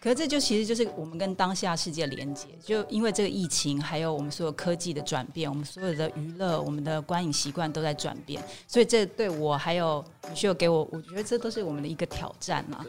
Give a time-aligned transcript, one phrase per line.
[0.00, 12.86] 可是这就其实就是我们跟当下世界连接，就因为这个疫情，还有我们所有科技的转变，我们所有的娱乐、我们的观影习惯都在转变，所以这对我还有你需要给我，我觉得这都是我们的一个挑战嘛。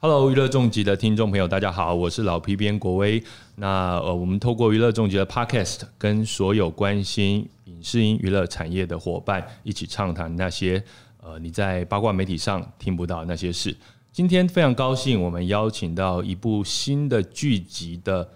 [0.00, 3.22] Hello，娱乐重疾的听众朋友，大家好，我是老皮编国威。
[3.56, 7.48] 那呃，我们透过娱乐重疾的 Podcast，跟所有关心
[7.84, 10.82] 视音娱乐产业的伙伴一起畅谈那些
[11.22, 13.76] 呃你在八卦媒体上听不到那些事。
[14.10, 18.28] 今天非常高兴，我们邀请到一部新的剧集的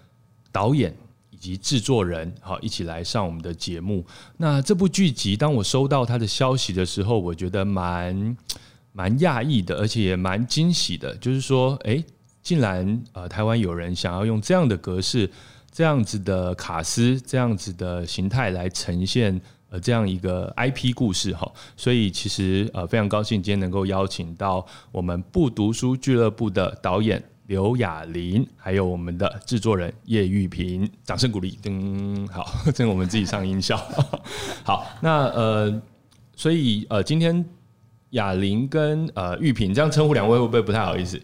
[0.51, 0.95] 导演
[1.31, 4.05] 以及制作人，好一起来上我们的节目。
[4.37, 8.37] 那这部剧集，当我收到他的消息的时候，我觉得蛮。
[8.91, 12.03] 蛮讶异的，而且也蛮惊喜的，就是说，哎，
[12.41, 15.29] 竟然呃，台湾有人想要用这样的格式、
[15.79, 33.77] 这样子的卡司、这样子的形态来呈现呃这样一个 IP 故事哈，所以其实呃非常高兴今天能够邀请到我们不读书俱乐部的导演刘雅玲，还有我们的制作人叶玉平，掌声鼓励，噔，好， 这个我们自己上音效，
[34.65, 35.81] 好，那呃，
[36.35, 37.45] 所以呃今天。
[38.13, 41.21] 雅玲跟呃玉萍这样称呼两位会不会不太好意思？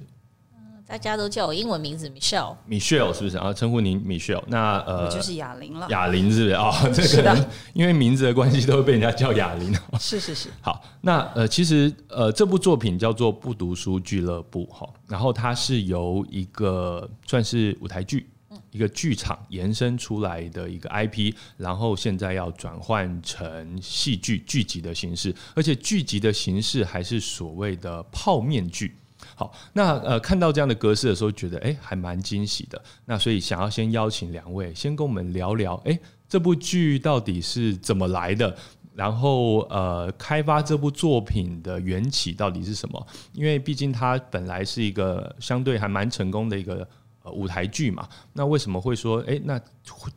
[0.96, 2.56] 大家都叫我英文名字 Michelle。
[2.70, 3.36] Michelle 是不是？
[3.36, 4.42] 然后称呼您 Michelle。
[4.48, 5.88] 那呃，就是哑铃了。
[5.90, 6.56] 哑铃是不是？
[6.56, 9.78] 哦， 这个因为名字的关系，都会被人家叫雅玲。
[10.00, 10.48] 是是是。
[10.64, 18.30] 好，那呃，其实呃，这部作品叫做《不读书俱乐部》哈，然后它是由一个算是舞台剧。
[18.72, 28.94] 一个剧场延伸出来的一个 IP，然后现在要转换成戏剧剧集的形式，而且剧集的形式还是所谓的泡面剧。
[29.36, 32.82] 好，那呃看到这样的格式的时候，觉得哎还蛮惊喜的。
[33.06, 38.58] 那所以想要先邀请两位，先跟我们聊聊，哎这部剧到底是怎么来的？
[38.94, 43.08] 然后呃开发这部作品的缘起到底是什么？
[43.34, 46.88] 因为毕竟它本来是一个相对还蛮成功的一个。
[47.26, 49.60] 呃，舞台剧嘛，那为什么会说，哎，那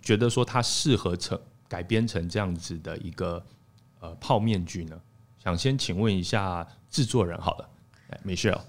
[0.02, 3.42] 觉得说它适合成改编成这样子的一个
[4.00, 5.00] 呃泡面剧呢？
[5.42, 7.68] 想先请问一下制作人，好了
[8.26, 8.60] ，Michelle。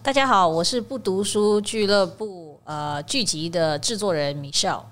[0.00, 4.82] 大家好，我是不读书俱乐部呃剧集的制作人 Michelle。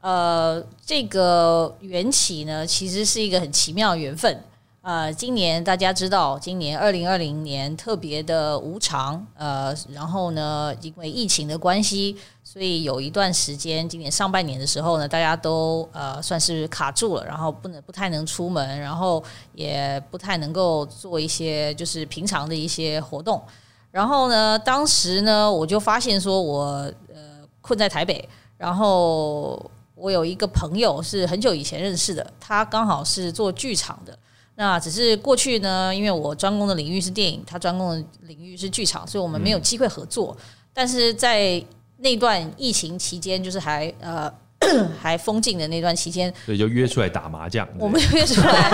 [0.00, 4.42] 呃，这个缘起呢，其实是一个很奇妙的缘分。
[4.80, 19.22] 呃，今年大家知道，今年二零二零年特别的无常，呃，然后呢，因为疫情的关系，所以有一段时间，今年上半年的时候呢，大家都呃算是卡住了，然后不能不太能出门，然后
[19.52, 23.42] 也不太能够做一些就是平常的一些活动。
[23.90, 26.64] 然后呢，当时呢，我就发现说我
[27.12, 34.16] 呃困在台北，然后我有一个朋友是很久以前认识的，他刚好是做剧场的。
[34.56, 40.36] 那只是过去呢，因为我专攻的领域是电影，他专攻的领域是剧场，所以我们没有机会合作。
[40.72, 41.64] 但是在
[41.98, 44.32] 那段疫情期间，就是还呃
[45.00, 47.66] 还封禁的那段期间，所以就约出来打麻将。
[47.78, 48.70] 我们约出来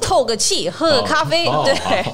[0.00, 1.46] 透个气，喝个咖啡。
[1.64, 2.04] 对，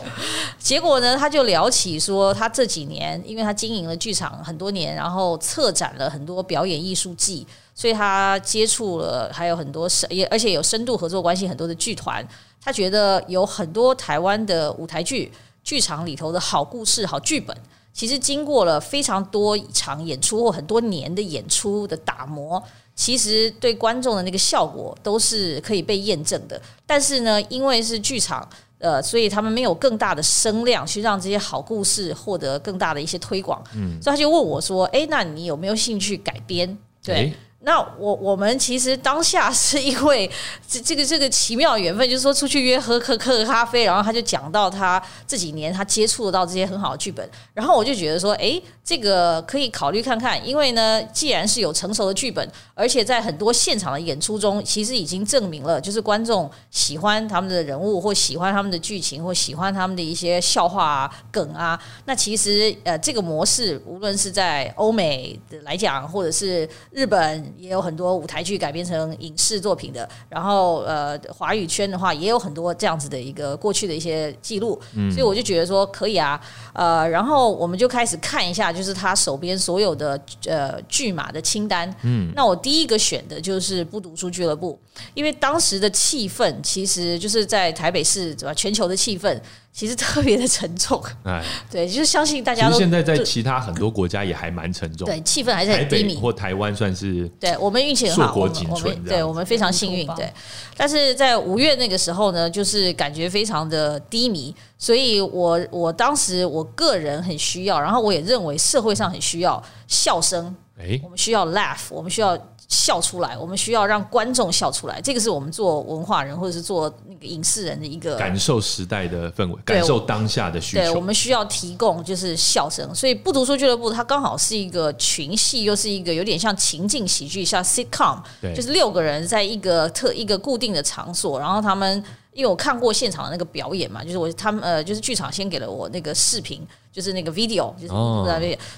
[0.58, 12.26] 结果呢，他就聊起说，他这几年，因为他经营了剧场很多年，然后策展了很多表演艺术季，所以他接触了还有很多深，也而且有深度合作关系很多的剧团。
[12.62, 15.30] 他觉得有很多台湾的舞台剧
[15.64, 17.56] 剧场里头的好故事、好剧本，
[17.98, 22.62] 其实经过了非常多场演出或很多年的演出的打磨，
[22.94, 26.62] 其实对观众的那个效果都是可以被验证的。
[26.86, 28.48] 但是呢，因为是剧场，
[28.78, 33.60] 呃，所以他们没有更大的声量去让这些好故事获得更大的一些推广。
[33.74, 37.32] 嗯，所以他就问我说：“哎，那你有没有兴趣改编？”对。
[37.60, 40.30] 那我我们其实当下是因为
[40.68, 61.76] 这这个这个奇妙的缘分，就是说出去约喝喝喝咖啡，然后他就讲到他这几年他接触到这些很好的剧本，然后我就觉得说，哎，这个可以考虑看看，因为呢，既然是有成熟的剧本，而且在很多现场的演出中，其实已经证明了，就是观众喜欢他们的人物，或喜欢他们的剧情，或喜欢他们的一些笑话啊、梗啊。
[62.04, 67.47] 那其实呃，这个模式无论是在欧美来讲，或者是日本。
[67.56, 74.80] 也有很多舞台剧改编成影视作品的，然后呃，华语圈的话也有很多这样子的一个过去的一些记录，
[75.10, 76.40] 所以我就觉得说可以啊，
[76.72, 81.94] 呃，然后我们就开始看一下，就是他手边所有的呃剧码的清单。
[82.02, 84.78] 嗯，那我第一个选的就是不读书俱乐部，
[85.14, 88.54] 因为当时的气氛其实就是在台北市，对吧？
[88.54, 89.40] 全球的气氛。
[89.78, 91.00] 其实特别的沉重。
[91.22, 91.40] 哎，
[91.70, 96.16] 对，就是相信大家都现在在其他很多国家也还蛮沉重，对，气氛还是很低迷。
[96.16, 98.46] 或台湾算是对我们运气很好，我
[98.80, 100.04] 们对我们非常幸运。
[100.16, 100.28] 对，
[100.76, 110.52] 但是在五月那个时候呢，就是感觉非常的低迷，所以我我当时我个人很需要，然后我也认为社会上很需要笑声。
[110.76, 112.36] 哎，我们需要 laugh，我们需要。
[112.68, 120.82] 笑出来，我们需要让观众笑出来，这个是我们做文化人或者是做那个影视人的一个感受时代的氛围，感受当下的需求。
[120.82, 128.20] 对，我们需要提供就是笑声，所以不读书俱乐部它刚好是一个群戏，又是一个有点像情境喜剧，像 sitcom，
[128.54, 132.04] 就是六个人在一个特一个固定的场所，然后他们。
[132.38, 137.88] 因为我看过现场的那个表演嘛，就是我他们呃，就是剧场先给了我那个视频，就是那个 video，就是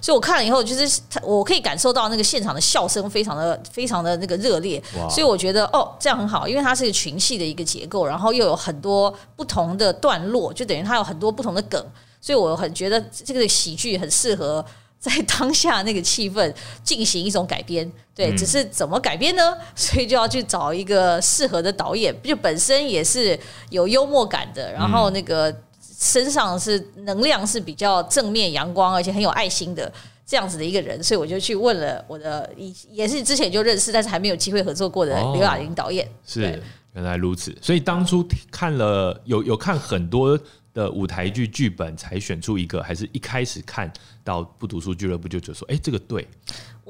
[0.00, 11.84] 所以我看了以后，就是他我可以感受到那个现场的笑声非常的非常的那个热烈，所以我觉得哦这样很好，因为它是一个群戏的一个结构，然后又有很多不同的段落，就等于它有很多不同的梗，
[12.18, 14.64] 所以我很觉得这个喜剧很适合。
[14.98, 16.54] 在当下那个气氛
[16.84, 19.56] 进行一种改编，对，只是怎么改编呢？
[19.74, 23.38] 所以就要去找一个适合的导演，就本身也是
[23.70, 25.54] 有幽默感的，然后那个
[25.98, 29.90] 身上是能量是比较正面、阳光，而且很有爱心的
[30.26, 32.50] 这样子的一个人，所以我就去问了我的，
[32.90, 36.06] 也是之前就认识，但是还没有机会合作过的刘亚玲导演。
[36.26, 36.62] 是
[36.92, 40.38] 原来如此，所以当初看了有有看很多。
[40.72, 46.24] 的舞台剧剧本才选出一个，还是一开始看到不读书俱乐部就觉得说，哎，这个对。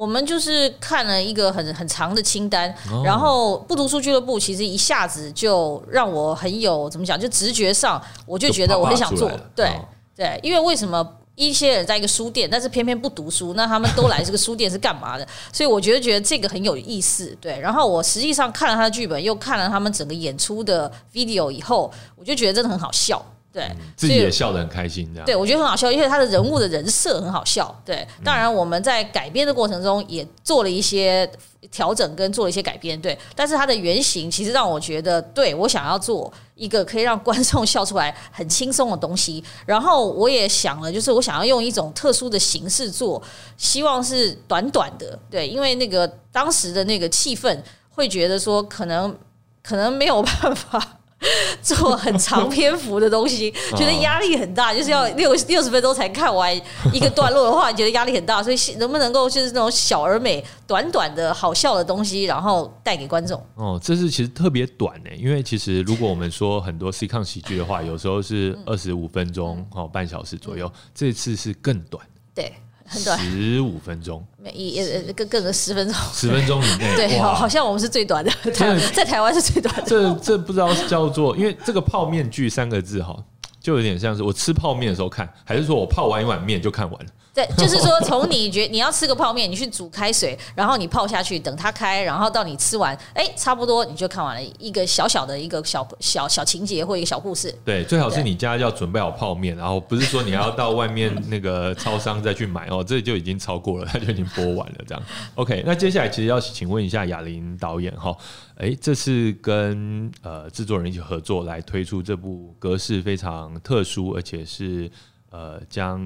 [0.00, 2.74] 我们就是看了一个很很长的清单，
[3.04, 9.70] 然后不读书俱乐部其实一下子就让我很有怎么讲，就直觉上我就觉得我很想做，对
[10.16, 15.28] 对，因为为什么一些人在一个书店，但是偏偏不读书，那他们都来这个书店是干嘛的？
[15.52, 17.60] 所以我觉得觉得这个很有意思，对。
[17.60, 23.22] 然后我实际上看了他的剧本，又看了他们整个演出的 video 以后，我就觉得真的很好笑。
[23.52, 25.26] 对，自己也笑得很开心，这样。
[25.26, 27.74] 对，我觉得很好笑，因为他的人物的人设很好笑。
[27.84, 31.28] 对，当然我们在改编的过程中也做了一些
[31.68, 33.00] 调整跟做了一些改编。
[33.00, 39.42] 对，但是它的原型其实让我觉得，对我想要做一个可以让观众笑出来很轻松的东西。
[39.66, 43.20] 然后我也想了，就是我想要用一种特殊的形式做，
[43.56, 45.18] 希望是短短的。
[45.28, 47.58] 对，因为那个当时的那个气氛，
[47.88, 49.12] 会觉得说可能
[49.60, 50.98] 可能没有办法。
[51.62, 56.54] 做很长篇幅的东西， 觉得压力很大，就是要六六十分钟才看完
[56.92, 58.42] 一个段落的话，觉得压力很大。
[58.42, 63.40] 所以 能不能够就是那种小而美、短短的好笑的东西，然后带给观众？
[63.54, 72.04] 哦，这是其实特别短呢，因为其实如果我们说很多 C 抗喜剧的话，有时候是二十五分钟哦，半小时左右，这次是更短。
[72.34, 72.52] 对。
[72.92, 79.82] 很短，十五分钟， 每也更更个十分钟，十分钟以内，对，好像我们是最短的，台在台湾是最短的。
[79.86, 83.16] 这这不知道叫做，因为这个泡面剧三个字哈，
[83.60, 87.10] 就有点像是我吃泡面的时候看，还是说我泡完一碗面就看完了。
[87.32, 97.54] 对，就是说，从你觉你要吃个泡面，你去煮开水，然后你泡下去，等它开，然后到你吃完，哎，差不多你就看完了一个小小的一个小小小情节或一个小故事。
[97.64, 105.02] 对，最好是你家要准备好泡面，然后不是说你要到外面那个超商再去买哦，这就已经超过了，它就已经播完了这样。
[105.36, 108.12] OK，那接下来其实要请问一下哑铃导演哈，
[108.56, 114.90] 哎，这次跟呃制作人一起合作来推出这部格式非常特殊，而且是
[115.30, 116.04] 呃将。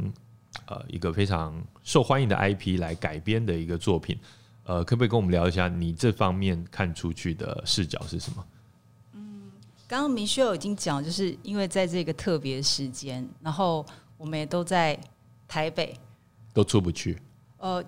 [0.67, 4.19] 呃，一个非常受欢迎的 IP 来改编的一个作品，
[4.65, 8.45] 呃，可不可以跟我们聊一下你这方面看出去的视角是什么？
[9.13, 9.51] 嗯，
[9.87, 13.85] 刚刚明秀已经讲，就是因为在这个特别时间，然后
[14.17, 14.99] 我们也都在
[15.47, 15.95] 台北，
[16.53, 17.19] 都出不去。
[17.59, 17.85] 呃，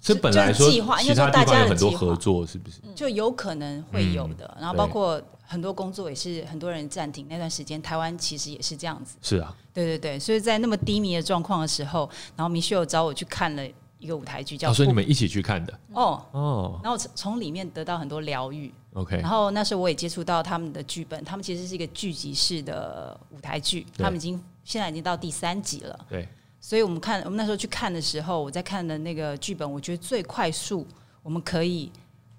[0.00, 2.80] 这本来说计划，其他地方有很多合作，是不是？
[2.94, 5.22] 就有可能会有的，然后包括。
[5.50, 9.16] 很多工作也是很多人暂停那段时间，台湾其实也是这样子。
[9.22, 13.66] 是啊，对对对，所以在那么低迷的状况的时候，然后米秀找我去看了
[13.98, 14.70] 一个舞台剧，叫……
[14.74, 15.72] 所以你们一起去看的？
[15.94, 18.70] 哦哦，然后从里面得到很多疗愈。
[18.92, 25.98] OK，然后那时候我也接触到他们的剧本，他们其实是一个剧集式的舞台剧，他们已经现在已经到第三集了。
[26.10, 26.28] 对，
[26.60, 30.86] 所以我们看我们那时候去看的时候，我在看的那个剧本，我觉得最快速
[31.22, 31.90] 我们可以。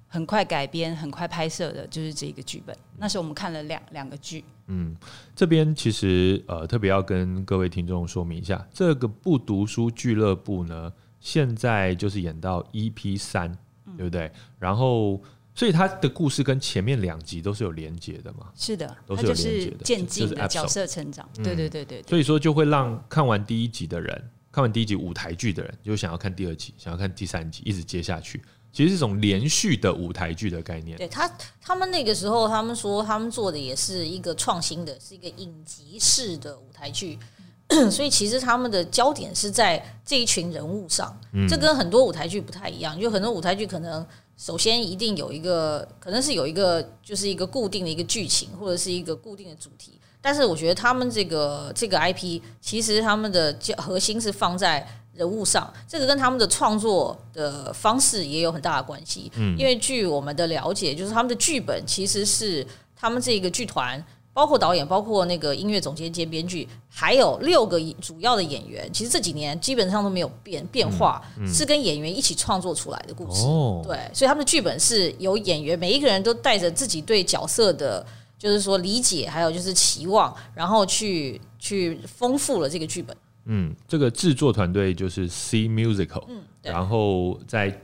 [0.09, 2.75] 很快改编、很快拍摄的就是这个剧本。
[2.97, 4.43] 那时候我们看了两两个剧。
[4.67, 4.95] 嗯，
[5.35, 13.55] 这边其实呃特别要跟各位听众说明一下，这个不读书俱乐部呢，现在就是演到 EP 三，
[13.97, 14.31] 对不对？
[14.59, 15.21] 然后，
[15.55, 18.51] 所以它的故事跟前面两集都是有连接的嘛？
[18.55, 21.27] 是的，都是有连接的，渐进的角色成长。
[21.35, 22.03] 对对对对。
[22.03, 28.41] 所以说就会让看完第一集的人，看完第一集舞台剧的人，就想要看第二集，想要看第三集，一直接下去。
[28.71, 30.97] 其实是种连续的舞台剧的概念。
[30.97, 31.29] 对他，
[31.61, 37.17] 他们那个时候，他们说他们做的也是一个创新的，是一个影集式的舞台剧，
[37.89, 41.19] 所以其实他们的焦点是在这一群人物上。
[41.47, 44.05] 这跟很多舞台剧不太一样，就很多舞台剧可能
[44.37, 49.99] 首先一定有一个，可能是有一个就是一个固定的一个剧情，或者是一个固定的主题。
[50.21, 54.87] 但是我觉得他们这个这个 IP，其实他们的核心是放在。
[55.19, 59.29] 人物上，这个跟他们的创作的方式也有很大的关系。
[59.35, 73.43] 嗯，因为据我们的了解，就是他们的剧本其实是他们这个剧团，包括导演，包括那个音乐总监兼编剧，还有六个主要的演员，其实这几年基本上都没有变变化，是跟演员一起创作出来的故事。
[73.85, 78.05] 对，所以他们的剧本是由演员每一个人都带着自己对角色的，
[78.37, 83.13] 就是说理解，还有就是期望，然后去去丰富了这个剧本。
[83.45, 87.81] 嗯，这个制作团队就是 C Musical，嗯，然后在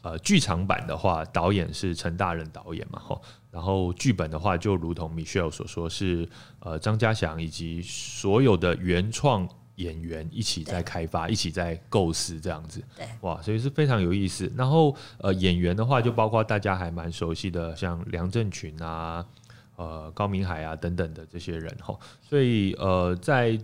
[0.00, 6.26] 呃剧场版的话，导演是陈大人导演嘛，吼，然后剧本的话，就如同 Michelle 所说，是
[6.60, 14.50] 呃张家祥以及所有的原创演员一起在开发，一起在构思这样子，对，哇，所以是非常有意思。
[14.56, 19.22] 然后呃演员的话，就包括大家还蛮熟悉的，像梁振群啊，
[19.76, 23.58] 呃高明海啊等等的这些人，吼，所以呃在。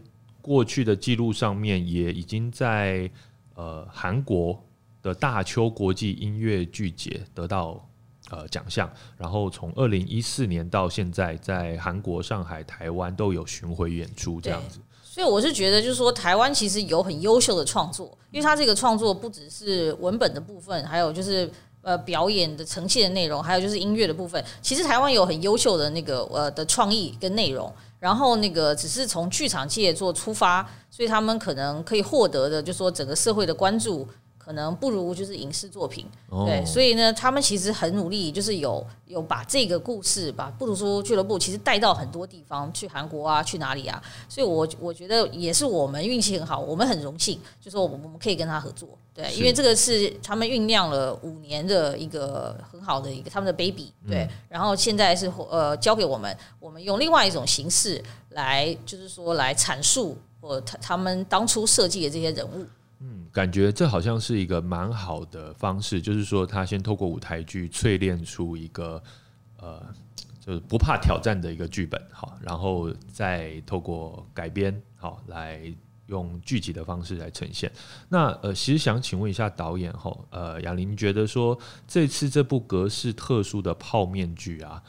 [0.49, 3.09] 过去的记录上面也已经在
[3.55, 4.59] 呃韩国
[5.03, 7.87] 的大邱国际音乐剧节得到
[8.31, 14.81] 呃奖项，然后从二零一四年到现在，在韩国、上海、台湾都有巡回演出这样子。
[15.03, 21.51] 所以我是觉得，就是说台湾其实有很优秀的创作，因为它这个创作不只是文本的部分，还有就是
[21.83, 24.43] 呃表演的呈现的内容，还有就是音乐的部分。
[24.63, 27.71] 其实台湾有很优秀的那个呃的创意跟内容。
[28.01, 34.09] 然后那个只是从剧场界做出发，所以他们可能可以获得的，就说整个社会的关注。
[34.49, 36.07] 可能不如就是影视作品，
[36.47, 44.03] 对，所以呢，他们其实很努力，就是有有把这个故事，把不读书俱乐部其实带到很多地方，去韩国啊，去哪里啊？
[44.27, 62.65] 所以，我我觉得也是我们运气很好，我们很荣幸，就说我们我们可以跟他合作，对，因为这个是他们酝酿了五年的一个很好的一个他们的 baby，对，然后现在是呃交给我们，我们用另外一种形式来，就是说来阐述我他他们当初设计的这些人物。
[63.01, 69.01] 嗯，感觉这好像是一个蛮好的方式，就是说他先透过舞台剧淬炼出一个
[69.59, 69.81] 呃，
[70.41, 75.73] 就是不怕挑战的一个剧本，好，然后再透过改编，好，来
[76.07, 77.71] 用剧集的方式来呈现。
[78.09, 84.83] 那呃，其实想请问一下导演哈，呃，雅玲觉得说这次这部格式特殊的泡面剧啊，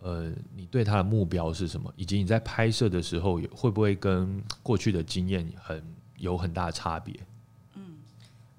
[0.00, 1.92] 呃，你对它的目标是什么？
[1.96, 5.82] 以及你在拍摄的时候会不会跟过去的经验很
[6.18, 7.18] 有很大差别？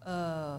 [0.07, 0.57] 呃，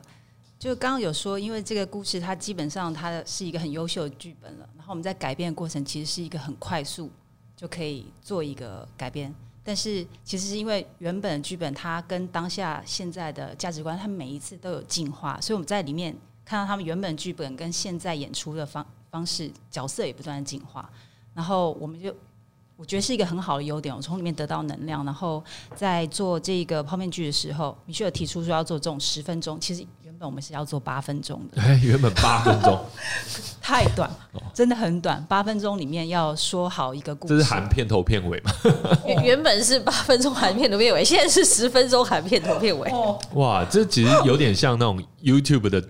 [0.58, 7.10] 就刚刚有说，因为这个故事它基本上它是一个很优秀的剧本了，然后我们在改编的过程其实是一个很快速
[7.56, 16.14] 就可以做一个改编，但是其实是因为原本剧本它跟当下现在的价值观，它每一次都有进化，所以我们在里面
[16.44, 20.90] 看到他们原本剧本跟现在演出的方方式，角色也不断的进化，
[21.32, 22.14] 然后我们就。
[22.78, 25.04] 我觉得是一个很好的优点，我从里面得到能量。
[25.04, 25.42] 然后
[25.74, 31.60] 在做这个泡面剧的时候，米歇尔提出说要做这种十分钟，其实原本我们是要做八分钟的。
[31.82, 32.78] 原本八分钟
[33.60, 34.08] 太短，
[34.54, 35.20] 真的很短。
[35.28, 38.52] 八分钟里面要说好一个故事，这是含片头片尾嘛？
[39.04, 42.88] 原原本是八分钟含片头片尾，现在是十分钟含片头片尾。
[43.34, 45.82] 哇，这其实有点像那种 YouTube 的。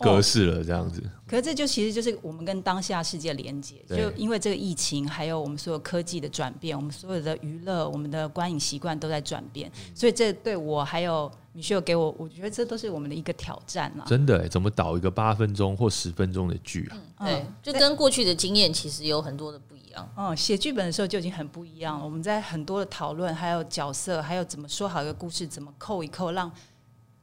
[0.00, 14.08] 格式了这样子，可是这就其实就是我们跟当下世界连接，就因为这个疫情，还有我们所有科技的转变，我们所有的娱乐，我们的观影习惯都在转变，所以这对我还有米秀给我，我觉得这都是我们的一个挑战啊！
[14.08, 17.26] 真的，怎么导一个八分钟或十分钟的剧啊？
[17.26, 20.08] 对，就跟过去的经验其实有很多的不一样。
[20.16, 22.04] 嗯，写剧本的时候就已经很不一样了。
[22.04, 26.50] 我们在很多的讨论，还有角色，还有怎么说好一个故事，怎么扣一扣让。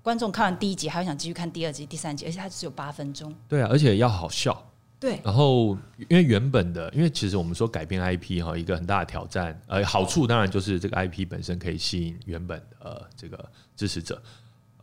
[0.06, 3.34] 观众看完第一集，还会想继续看第二集、第三集，而且它只有八分钟。
[3.50, 4.64] 对啊，而且要好笑。
[5.00, 5.20] 对。
[5.24, 5.76] 然后，
[6.08, 14.22] 因为原本的，因为其实我们说改编 IP 哈，一个很大的挑战，呃，好处当然就是这个 IP 本身可以吸引原本的这个支持者。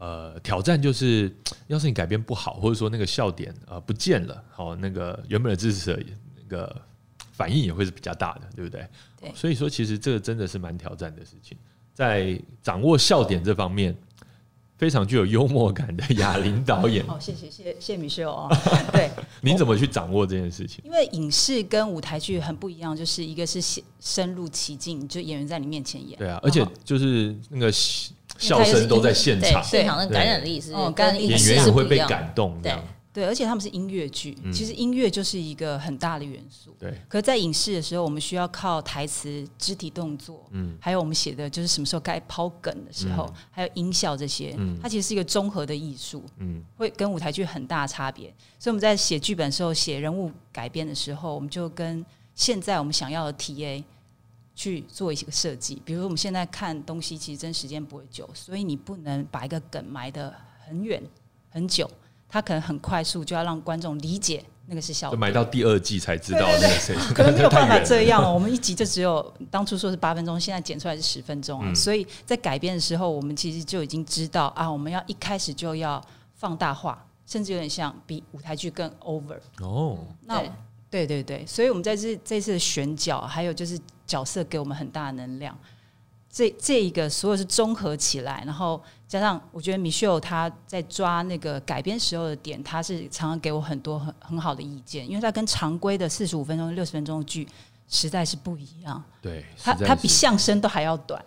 [0.00, 1.32] 呃，挑战就是，
[1.68, 6.02] 要是你改编不好，或者说那个笑点呃不见了，好，那个原本的支持者
[6.34, 6.82] 那个
[7.30, 8.84] 反应也会是比较大的，对不对？
[9.20, 9.32] 对。
[9.36, 11.56] 所以说，其实这个真的是蛮挑战的事情，
[11.94, 13.96] 在掌握笑点这方面。
[14.82, 18.48] 非常具有幽默感的哑铃导演，哦，谢谢谢谢米秀哦。
[18.92, 19.08] 对，
[19.40, 20.82] 您怎么去掌握这件事情？
[20.84, 23.60] 因为影视跟舞台剧很不一样，就是一个是
[24.00, 26.18] 深入其境，就演员在你面前演。
[26.18, 32.84] 对啊，而且就是那个笑声都在现场，现场的感染力是，跟演员也会被感动这样。
[33.12, 36.74] 对，而且他们是音乐剧，其实音乐就是一个很大的元素。
[36.78, 48.32] 对，可是在影视的时候，我们需要靠台词、肢体动作，嗯，还有我们写的就是什么时候该抛梗的时候，还有音效这些，嗯，它其实是一个综合的艺术，嗯，会跟舞台剧很大差别。
[48.58, 52.02] 所以我们在写剧本的时候，写人物改编的时候，我们就跟
[52.34, 53.84] 现在我们想要的 TA
[54.54, 55.82] 去做一些个设计。
[55.84, 61.02] 比如我们现在看东西，其实真时间不会久，所以你不能把一个梗埋得很远
[61.50, 61.90] 很久。
[62.32, 68.22] 他可能很快速就要让观众理解那个是小，就买到第二季才知道那个谁， 可能没有办法这样。
[68.32, 71.74] 我们一集就只有当初说是八分钟，现在剪出来是十分钟啊。
[71.74, 76.02] 所以在改编的时候，我们其实就已经知道啊，我们要一开始就要
[76.34, 79.98] 放大化，甚至有点像比舞台剧更 over 哦。
[80.24, 80.42] 那
[80.88, 85.54] 对对对，所以我们在这这次的选角，还有就是角色给我们很大的能量。
[86.32, 97.46] 这这一个所有是综合起来，然后加上我觉得米秀他在抓那个改编时候的点，他是常常给我很多很很好的意见，因为他跟常规的四十五分钟、六十分钟的剧
[97.86, 99.00] 实在是不一样。
[99.20, 101.22] 对，他他比相声都还要短。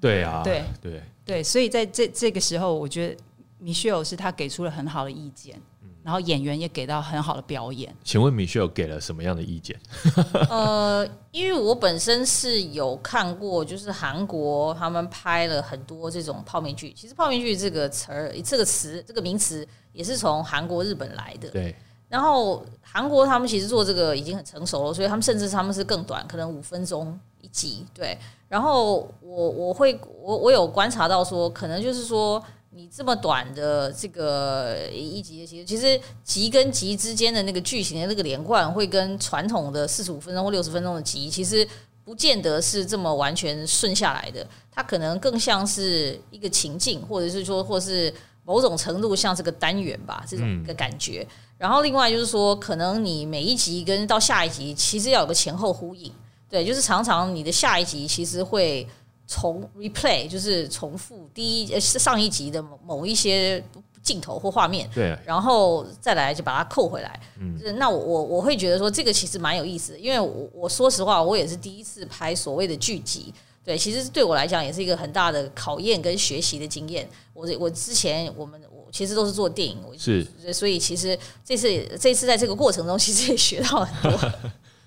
[0.00, 3.16] 对啊，对对对，所以在这这个时候，我觉得
[3.58, 5.60] 米秀是他给出了很好的意见。
[6.04, 7.92] 然后演员也给到很好的表演。
[8.04, 9.74] 请问米歇给了什么样的意见？
[10.50, 16.92] 呃，因为我本身是有看过，就是韩国他们拍了很多这种泡面剧。
[16.92, 21.48] 其实泡面剧这个词儿、这个词、这个名词也是从韩国、日本来的。
[21.48, 21.74] 对。
[22.06, 27.86] 然后韩国他们其实做这个已经很成熟了，所以他们甚至他们是更短，可能五分钟一集。
[27.94, 28.18] 对。
[28.46, 32.44] 然后我我会我我有观察到说，可能就是说。
[32.76, 41.66] 你这么短的这个一集的，其实其实集跟集之间的那个剧情的那个连贯，会跟传统的四十五分钟或六十分钟的集，其实
[42.02, 44.44] 不见得是这么完全顺下来的。
[44.72, 48.12] 它可能更像是一个情境，或者是说，或是
[48.44, 51.24] 某种程度像这个单元吧，这种一个感觉。
[51.56, 56.12] 然后另外就是说，可能你每一集跟到下一集，其实要有个前后呼应。
[56.50, 58.84] 对，就是常常你的下一集其实会。
[59.26, 63.62] 重 replay 就是重复第一呃上一集的某某一些
[64.02, 67.18] 镜头或画面，对，然后再来就把它扣回来。
[67.40, 73.32] 嗯，那我我我会觉得说这个其实蛮有意思的，因为我我说实话，我也是第一次拍所谓的剧集，
[73.64, 77.08] 对，其实对我来讲也是一个很大的考验跟学习的经验。
[77.32, 84.32] 我我之前我们我其实都是做电影，我是，所以其实这次这次在这个过程中，其实也学到很多。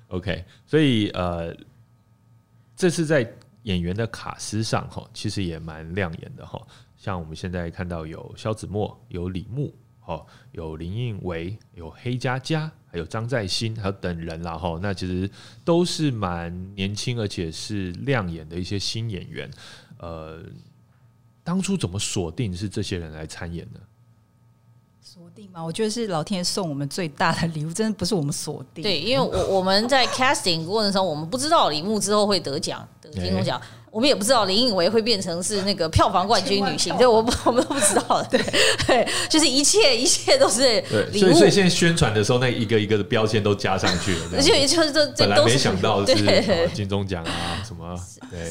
[0.15, 1.52] OK，所以呃，
[2.76, 3.28] 这次在。
[3.67, 6.65] 演员的卡司上哈，其实也蛮亮眼的哈。
[6.95, 14.80] 像我们现在看到有萧子墨、有李牧、哈，有林应维、有黑佳佳，还有张在新，还有等人啦哈。
[14.82, 15.30] 那其实
[15.65, 19.51] 都是蛮年轻，而且是亮眼的一些新演员。
[19.99, 20.41] 呃，
[21.43, 23.80] 当初怎么锁定是这些人来参演呢？
[25.38, 25.63] 锁定吗？
[25.63, 28.82] 我觉得是老天爷送我们最大的礼物，真的不是我们锁定。
[28.84, 32.86] 对，因为我我们在 casting 过程中，我们不知道李牧之后会得奖。
[33.00, 38.21] 得金钟奖，我们也不知道林颖维会变成是那个票房冠军女星，对，我 我们都不知道。
[38.23, 38.41] 对
[38.86, 47.95] 对，就是一切一切都是对，所以所以现在宣传的时候，那一个一个的标签都加上去了，而且 就是这本来没想到是金钟奖啊，什么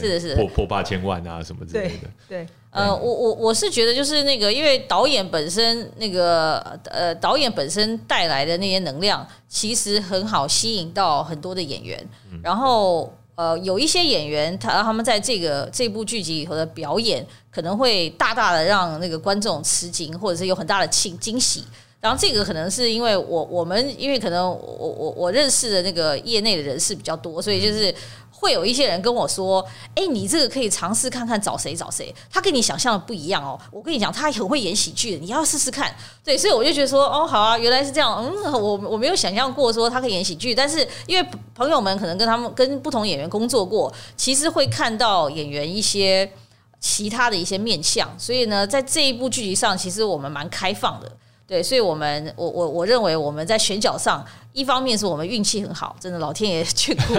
[0.01, 2.09] 是的是破破八千万啊，什么之类的。
[2.27, 12.09] 对，呃，我我我是觉得就是那个，因为导演本身那个呃，导演本身带来的那些能量，其实很好吸引到很多的演员，
[12.43, 13.13] 然后。
[13.37, 21.63] 呃，有一些演员，他他们在这个这部剧集里头的表演，可能会大大的让那个观众吃惊，或者是有很大的惊惊喜。
[22.01, 27.95] 然后这个可能是因为我我们因为可能我我我认识的那个业内的人士比较多，所以就是。
[28.39, 29.65] 会有一些人跟我说
[29.97, 33.59] ：“哎，你这个可以尝试看看找谁找谁，他跟你想象的不一样哦。
[33.71, 35.93] 我跟你讲，他很会演喜剧的，你要试试看。
[36.23, 38.15] 对，所以我就觉得说，哦，好啊，原来是这样。
[38.23, 46.31] 嗯，我我没有想象过说他可以演喜剧，但是因为朋友们可能跟他们跟不同演员工作过，其实会看到演员一些
[46.79, 51.11] 其他的一些面相，所以呢，在这一部剧集上，其实我们蛮开放的。
[51.47, 54.25] 对，所以我们我我我认为我们在选角上。
[54.53, 57.15] 一方面是我们运气很好，真的老天爷 眷顾；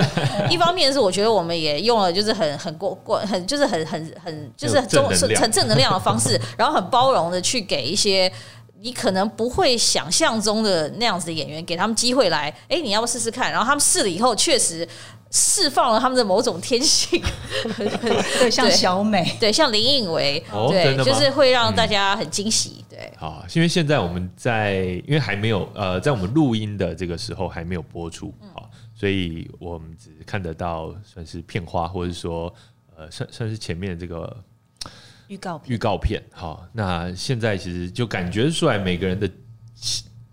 [0.50, 8.32] 一方面是我觉得我们也用了就是很很过过很就是很很很就是中很正能量的方式，然后很包容的去给一些
[8.82, 12.52] 你可能不会想象中的那样子的演员，给他们机会来。
[12.68, 13.52] 哎，你要不试试看？
[13.52, 14.88] 然后他们试了以后，确实。
[15.32, 17.22] 释放了他们的某种天性，
[18.40, 23.12] 对，像小美，对，像林颖维，对，就是会让大家很惊喜，对。
[23.18, 32.54] 好，因为现在我们在，因为还没有呃，在我们录音的这个时候还没有播出，好，所以我们只看得到算是片花，或者说
[32.96, 34.44] 呃，算算是前面的这个
[35.28, 36.24] 预告预告片。
[36.32, 39.30] 好，那现在其实就感觉出来每个人的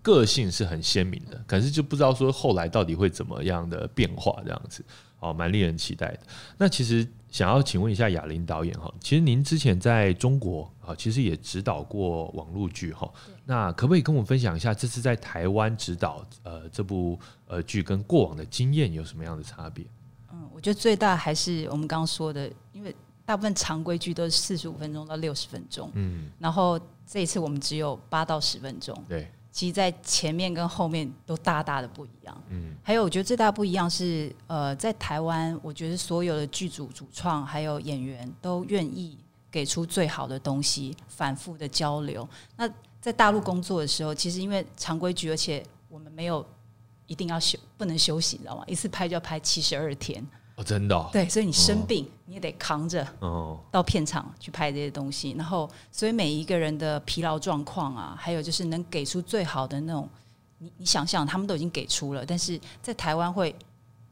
[0.05, 4.85] 个性是很鲜明的，可是就不知道说后来到底会怎么样的变化这样子，
[5.19, 6.19] 哦，蛮令人期待的。
[6.59, 13.11] 那其实想要请问一下雅玲导演哈，其实您之前在中国啊，其实也指导过网络剧哈，
[13.45, 19.83] 那可不可以跟我们分享一下这次在台湾指导呃这部呃剧跟过往的经验有什么样的差别？
[20.31, 39.17] 嗯，我觉得最大还是我们刚刚说的，因为大部分常规剧都是四十五分钟到六十分钟，嗯，然后这一次我们只有八到十分钟，对，其实在前面跟后面都大大的不一样，嗯，还有我觉得最大不一样是，呃，在台湾，我觉得所有的剧组主创还有演员都愿意
[39.49, 42.27] 给出最好的东西，反复的交流。
[42.57, 46.45] 那在大陆工作的时候，其实因为常规剧，而且我们没有
[47.07, 48.63] 一定要休，不能休息，你知道吗？
[48.67, 50.21] 一次拍就要拍七十二天。
[50.55, 60.09] 哦，真的，对，所以你生病你也得扛着哦，到片场去拍这些东西，然后所以每一个人的疲劳状况啊，还有就是能给出最好的那种，
[60.59, 63.53] 你你想想，他们都已经给出了，但是在台湾会，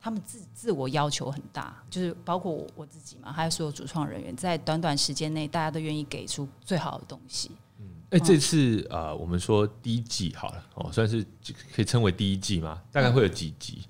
[0.02, 7.52] 他们自自我要求很大，就是包括我我自己嘛，还有所有主创人员，在短短时间内，大家都愿意给出最好的东西。
[7.80, 11.26] 嗯，哎，这次呃，我们说第一季好了，哦，算是
[11.74, 12.82] 可以称为第一季吗？
[12.92, 13.86] 大概会有几集？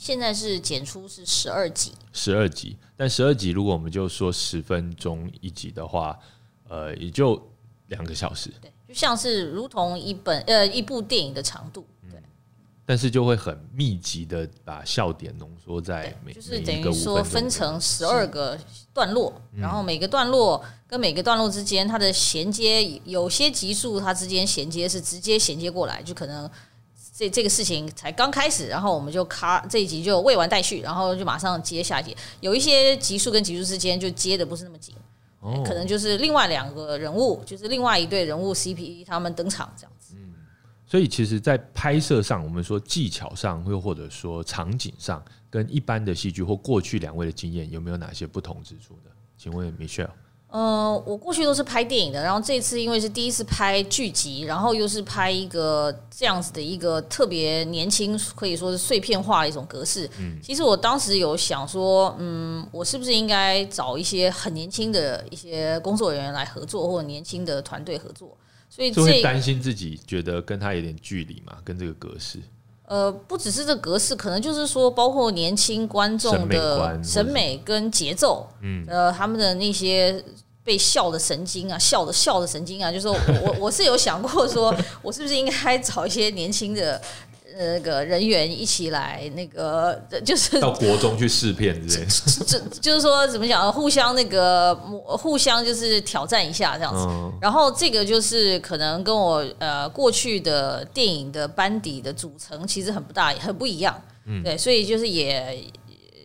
[0.00, 6.18] 现在是剪出是十二集，十二集，但十二集如果我们就说十分钟一集的话，
[6.70, 7.38] 呃，也就
[7.88, 12.18] 两个小时，对，就像是如同一本呃一部电影的长度，对，
[12.86, 18.58] 但是就会很密集的把笑点浓缩在每，就是等于说分成十二个
[18.94, 26.50] 段落，然后每个段落跟每个段落之间它的衔接，有些集数它之间衔接是直接衔接过来，就可能。
[27.20, 32.16] 这这个事情才刚开始，然后我们就卡这一集就未完待续，然后就马上接下一集。
[32.40, 34.94] 有一些集数跟集数之间就接的不是那么紧，
[35.62, 40.14] 可能就是另外两个人物，就是另外一对人物 CP 他们登场这样子。
[40.16, 40.32] 嗯，
[40.86, 49.10] 所以其实，在拍摄上，我们说技巧上，又或者说场景上，跟一般的戏剧或过去两位的经验，有没有哪些不同之处呢？
[49.36, 50.08] 请问 Michelle。
[50.50, 60.10] 呃，我过去都是拍电影的，然后这次因为是第一次拍剧集，然后又是拍一个这样子的一个特别年轻，可以说是碎片化的一种格式。
[60.18, 68.36] 嗯，其实我当时有想说，嗯，我是不是应该找一些很年轻的一些工作人员来合作，或者年轻的团队合作？
[68.68, 72.40] 所以会担心自己觉得跟他有点距离嘛，跟这个格式。
[72.90, 80.20] 呃，不只是这格式，可能就是说，包括年轻观众的审美跟节奏，嗯，呃，他们的那些
[80.64, 87.00] 被笑的神经啊，笑的笑的神经啊，就是我我我是有想过，说我是不是应该找一些年轻的。
[87.58, 92.06] 那个人员一起来，那个 就是到国中去试片之类，
[92.46, 97.06] 就就是说怎么讲，互相那个互相就是挑战一下这样子。
[97.40, 104.00] 然后这个就是可能跟我呃过去的电影的班底的组成其实很不大，很不一样。
[104.26, 105.64] 嗯，对，所以就是也。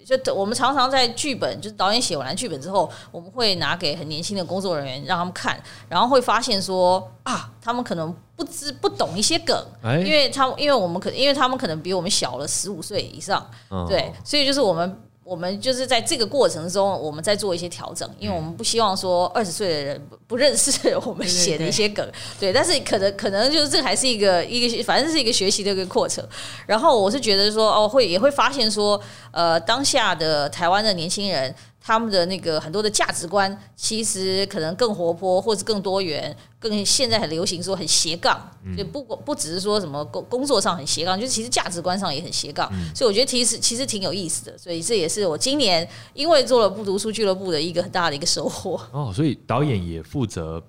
[0.06, 13.50] 就我们常常在剧本，就是导演写完了剧本之后，我们会拿给很年轻的工作人员让他们看，然后会发现说啊，他们可能不知不懂一些梗，因为他因为我们可因为他们可能比我们小了十五岁以上，
[13.88, 15.02] 对，所以就是我们。
[15.26, 22.08] 我们就是在这个过程中，我们在做一些调整，因为我们不希望说二十岁的人不认识我们写的一些梗，
[22.40, 22.54] 对。
[22.54, 26.24] 但是可能可能就是这还是一个一个，反正是一个学习的一个过程。
[26.68, 31.54] 然后我是觉得说，哦，会也会发现说，呃，当下的台湾的年轻人。
[31.88, 38.42] 他们的那个很多的价值观，其实可能更活泼，或者更多元，更现在很流行说很斜杠，
[38.76, 42.68] 就不不只是说什么工工作上很斜杠，就是其实价值观上也很斜杠。
[42.96, 48.82] 所以我觉得其实其实挺有意思的，所以这也是我今年因为做了不读书俱乐部的一个很大的一个收获。
[48.92, 50.60] 哦，所以导演也负责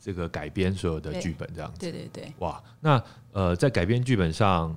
[0.00, 1.80] 这个改编所有的剧本，这样子。
[1.80, 2.32] 对对对。
[2.38, 3.02] 哇，那
[3.32, 4.72] 呃，在改编剧本上，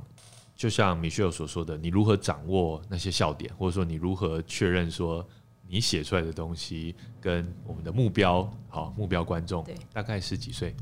[0.56, 5.24] 就像米歇尔所说的，你如何掌握那些笑点，或者说你如何确认说。
[5.68, 10.76] 你写出来的东西跟我们的目标，好目标观众，大概是几岁？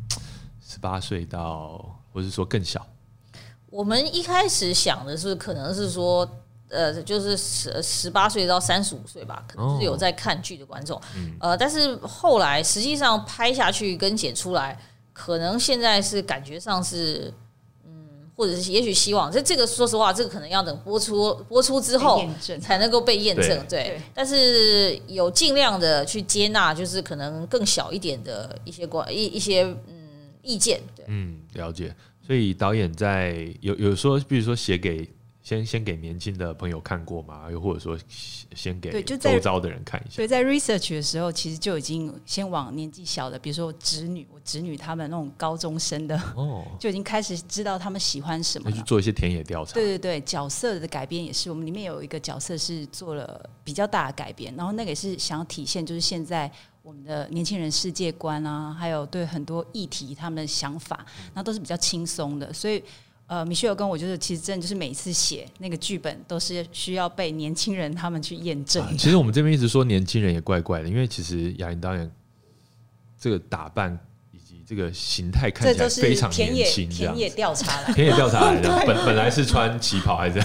[0.60, 2.86] 十八岁到，或是说更小？
[3.67, 6.30] 我们一开始想的是，可能是说，
[6.70, 11.02] 呃，就是十十八岁到三十五岁吧，可能是有在看剧的观众。
[11.15, 14.78] 嗯呃，但是后来实际上拍下去跟剪出来，
[15.13, 17.34] 可能现在是感觉上是。
[18.42, 22.26] 或者是也许希望，这这个说实话，这个可能要等播出播出之后
[22.60, 23.64] 才能够被验证。
[23.70, 30.10] 对，但是有尽量的去接纳，就是可能更小一点的一些关一一些嗯
[30.42, 30.82] 意见。
[30.96, 31.96] 对，嗯，了解。
[32.26, 35.08] 所以导演在有有说，比如说写给。
[35.52, 37.52] 先先给年轻的朋友看过吗？
[37.52, 37.98] 又或者说
[38.56, 40.16] 先给周遭的人看一下？
[40.16, 49.74] 所以在 research 的时候，其实就已经先往年纪小的，比如说侄女，我侄女他们那种高中生的，哦，就已经开始知道他们喜欢什么，去做一些田野调查。
[49.74, 56.50] 对对对，角色的改编也是，我们里面有一个角色是做了比较大的改编，然后那个也是想要体现，就是现在
[56.82, 62.82] 我们的年轻人世界观啊，还有对很多议题他们的想法，那都是比较轻松的，所以。
[63.32, 68.86] 呃，米歇尔跟我就是，其实真的就是每次写那个剧本，都是需要被年轻人他们去验证。
[68.98, 72.12] 其实我们这边一直说年轻人也怪怪的，因为其实雅玲导演
[73.17, 73.98] 这个打扮
[74.34, 76.89] 以及这个形态看起来非常年轻。
[76.89, 80.38] 田野调查来，田野调查来的， 本本来是穿旗袍还是？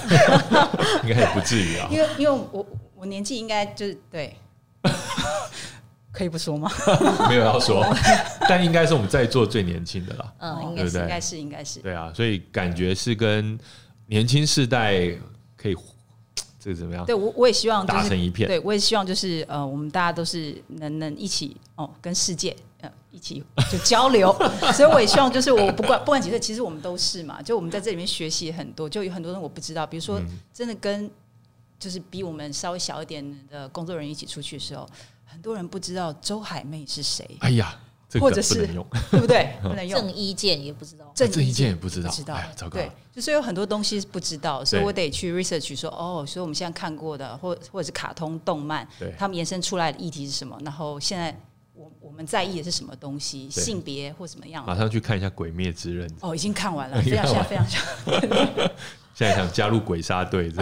[1.02, 1.88] 应该也不至于啊。
[1.90, 4.32] 因为因为我我年纪应该就是对。
[6.16, 6.70] 可以不说吗？
[7.28, 7.84] 没有要说，
[8.48, 10.34] 但应该是我们在座最年轻的了。
[10.38, 11.02] 嗯，对不对？
[11.02, 11.80] 应该是，应该是。
[11.80, 13.58] 对啊，所以感觉是跟
[14.06, 15.10] 年轻世代
[15.56, 15.76] 可以
[16.58, 17.04] 这个怎么样？
[17.04, 18.48] 对我我也希望打成一片。
[18.48, 24.34] 对我也希望就是呃，我们大家都是能能一起哦，跟世界呃一起就交流。
[24.72, 27.42] 所以我也希望就是我不管不管几岁，其实我们都是嘛。
[27.42, 30.18] 就我们在这里面学习很多，就有很多人我不知道，比如说
[30.54, 31.10] 真的跟
[31.78, 34.88] 就是比我们稍微小一点的工作人员一起出去的时候。
[35.26, 37.36] 很多人不知道周海媚是谁。
[37.40, 37.78] 哎呀，
[38.20, 38.66] 或者是
[39.10, 39.52] 对不对？
[39.62, 42.38] 不能用郑伊健也不知道，郑伊健也不知道，知道。
[42.54, 48.86] 糟糕，对，就是有很多东西不知道，所以我得去 research 说哦，所以我们现在看过的，或或者是卡通动漫，
[49.18, 50.56] 他们延伸出来的议题是什么？
[50.64, 51.38] 然后现在
[51.74, 53.50] 我我们在意的是什么东西？
[53.50, 54.64] 性别或什么样？
[54.64, 56.08] 马上去看一下《鬼灭之刃》。
[56.20, 57.82] 哦，已经看完了， 非常想，非常想。
[59.16, 60.52] 现在想加入鬼杀队，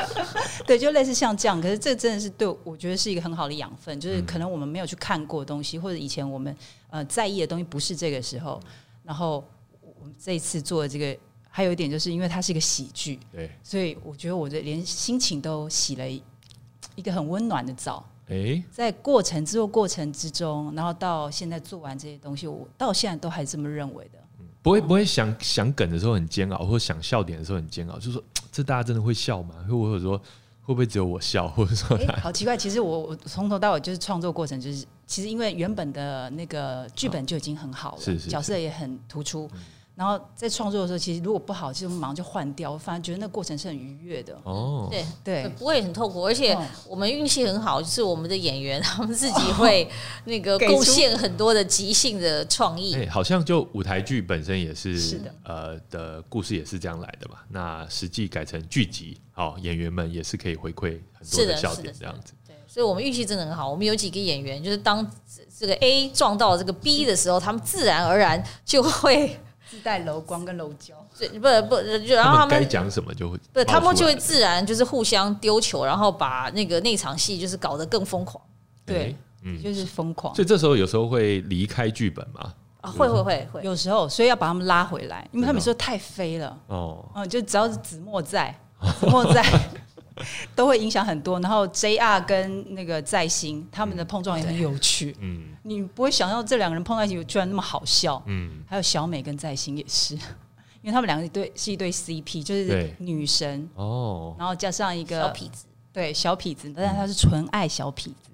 [0.66, 1.58] 对，就类似像这样。
[1.58, 6.54] 可是这真的是对我觉得是一个很好的养分，就是可能我们没有去看过东西，或者以前我们
[6.90, 8.60] 呃在意的东西不是这个时候。
[9.02, 9.42] 然后
[9.80, 18.06] 我们这一次做的这个，还有一点就是因为它是一个喜剧，对，所以我觉得我的连心情都洗了一个很温暖的澡。
[18.28, 24.18] 哎，在过程制作过程之中，然后到现在做完这些东西，我到现在都还这么认为的。
[24.64, 29.54] 不会不会想想梗的时候很煎熬，或者想笑点的时候很煎熬，就是说 这大家真的会笑吗？
[29.68, 30.16] 或者说
[30.62, 31.46] 会不会只有我笑？
[31.46, 32.56] 或者说，好奇怪。
[32.56, 39.50] 其实我我从头到尾就是创作过程，就是其实因为原本的那个剧本就已经很好了，角色也很突出。
[39.96, 42.72] 然后在创作的时候，其实如果不好，其实马上就换掉。
[42.72, 44.36] 我反而觉得那个过程是很愉悦的。
[44.42, 46.26] 哦，对对，不会很痛苦。
[46.26, 49.88] 而且我们运气很好，就是我们的演员他们自己会
[50.24, 52.96] 那个贡献很多的即兴的创意。
[52.96, 57.36] 哎，好像就舞台剧本身也是是的，呃的故事也是这样来的嘛。
[57.48, 62.32] 那实际改成剧集，好演员们也是可以回馈很多的笑点这样子。
[62.44, 63.70] 对，所以我们运气真的很好。
[63.70, 65.08] 我们有几个演员，就是当
[65.56, 69.38] 这个 A 撞到这个 B 的时候，他们自然而然就会。
[69.74, 78.40] 自带柔光跟柔焦，对，不不，就然后他们该讲什么就会，对，他们就会自然就是互相丢球，然后把那个那场戏就是搞得更疯狂，
[78.86, 80.32] 对，嗯，就是疯狂。
[80.34, 82.52] 所以这时候有时候会离开剧本嘛？
[82.82, 83.48] 啊，会会会。
[83.52, 86.56] 会，有时候，所以要把他们拉回来，因为他们说太飞了。
[86.68, 88.56] 哦，嗯，就只要是子墨在，
[89.00, 89.42] 子墨在。
[90.54, 100.14] 都会影响很多，然后 JR 跟那个在星他们的碰撞也很有趣，嗯，你不会想到这两个人碰在一起居然那么好笑，嗯，还有小美跟在星也是，
[100.82, 103.68] 因为他们两个一对是一对 CP，就是女神。
[103.74, 108.30] 哦，然后加上一个小痞子，对小痞子，但是他是纯爱小痞子，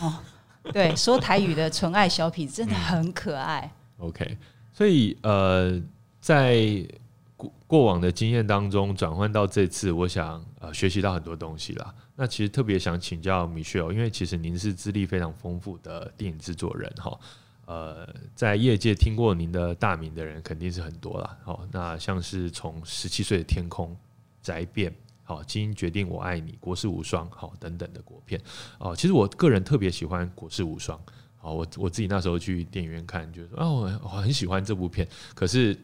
[0.00, 0.14] 哦，
[0.72, 3.70] 对，说台语的纯爱小痞子真的很可爱。
[3.98, 4.36] OK，
[4.72, 5.80] 所以呃，
[6.20, 6.84] 在。
[7.66, 11.94] 过往的经验当中转换到这次，我想呃学习到很多东西啦。
[12.16, 17.18] 那其实特别想请教 Michelle，因为其实您是资历非常丰富的电影制作人哈。
[17.66, 21.36] 呃，在业界听过您的大名的人肯定是很多啦。
[21.42, 23.96] 好，那像是从十七岁的天空、
[24.42, 28.40] 宅变、好基因决定我爱你、国士无双好等等的国片
[28.78, 28.94] 哦。
[28.94, 31.00] 其实我个人特别喜欢国士无双。
[31.36, 35.76] 好，我我自己那时候去电影院看，就说哦，我很喜欢这部片，可是。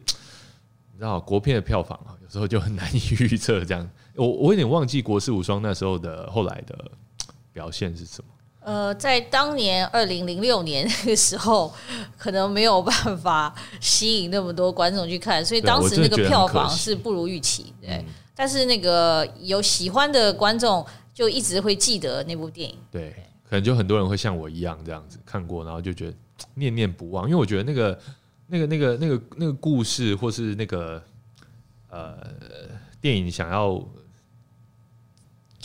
[1.01, 3.65] 知道国片的票房啊，有时候就很难以预测。
[3.65, 6.77] 这样， 我我有点忘记《国士无双》那时候的后来的
[7.51, 8.29] 表现是什么。
[8.59, 11.73] 呃，在当年二零零六年那个时候，
[12.19, 17.73] 可能没有办法吸引那么多观众去看，所以当时那个票房是不如预期。
[17.81, 20.85] 对，但是那个有喜欢的观众
[21.15, 22.77] 就一直会记得那部电影。
[22.91, 23.09] 对，
[23.49, 26.13] 可能就很多人会像我一样这样子看过，然后就觉得
[26.53, 27.97] 念念不忘，因为我觉得那个。
[28.51, 31.01] 那个、那个、那个、那个故事，或是那个
[31.89, 32.17] 呃
[32.99, 33.81] 电影想要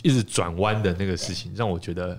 [0.04, 2.16] 一直转弯的那个事情，让我觉得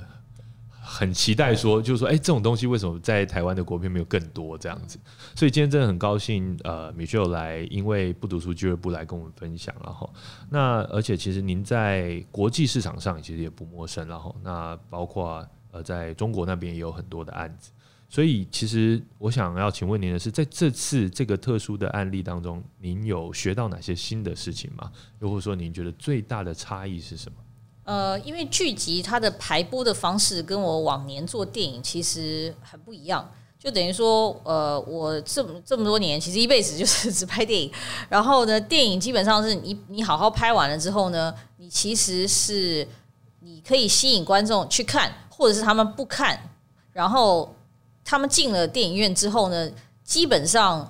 [0.82, 5.00] 很期待说，就是说，哎，这种东西为什么在台湾的国片没有更多这样子？
[5.36, 10.14] 所以今天真的很高兴，呃，Michelle 来，因为不读书俱乐部来跟我们分享，然后
[10.50, 17.72] 那而且其实您在国际市场上其实也不陌生，然后那包括呃在中国那边也有很多的案子。
[18.10, 24.90] 所以，其实我想要请问您的是，在这次这个特殊的案例当中，您有学到哪些新的事情吗？
[25.20, 27.38] 又或者说，您觉得最大的差异是什么？
[27.84, 37.70] 呃，因为剧集它的排播的方式跟我往年做电影其实很不一样，就等于说，呃，我这么这么多年，其实一辈子就是只拍电影。
[38.08, 42.88] 然后呢，电影基本上是你你好好拍完了之后呢，你其实是
[43.42, 46.40] 你可以吸引观众去看，或者是他们不看，
[46.94, 47.54] 然后。
[48.10, 49.70] 他们进了电影院之后呢，
[50.06, 50.90] 基本上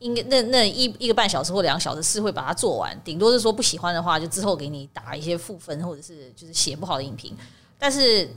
[0.00, 7.32] 应该那那一一个半小时或两个小时是会把它做完，顶多是说不喜欢的话，就之后给你打一些负分，或者是就是写不好的影评。
[7.78, 8.28] 但是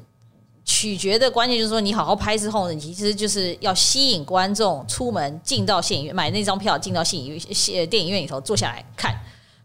[0.64, 9.12] 取决的关键就是说，你好好拍之后呢，你其实就是要吸引观众出门进到电影院买那张票进到电影院电影院里头坐下来看。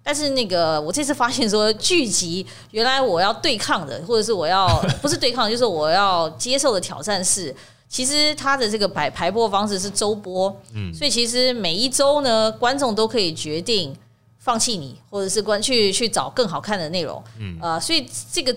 [0.03, 7.55] 但是那个我这次发现说，剧集原来我要对抗的，或者是我要不是对抗，就是我要接受的挑战是。
[7.91, 13.93] 其实它的这个排排播方式是周播，嗯，所以其实每一周呢，观众都可以决定
[14.39, 17.59] 放弃你，或者是关去去找更好看的内容，嗯。
[17.61, 18.57] 啊，所以这个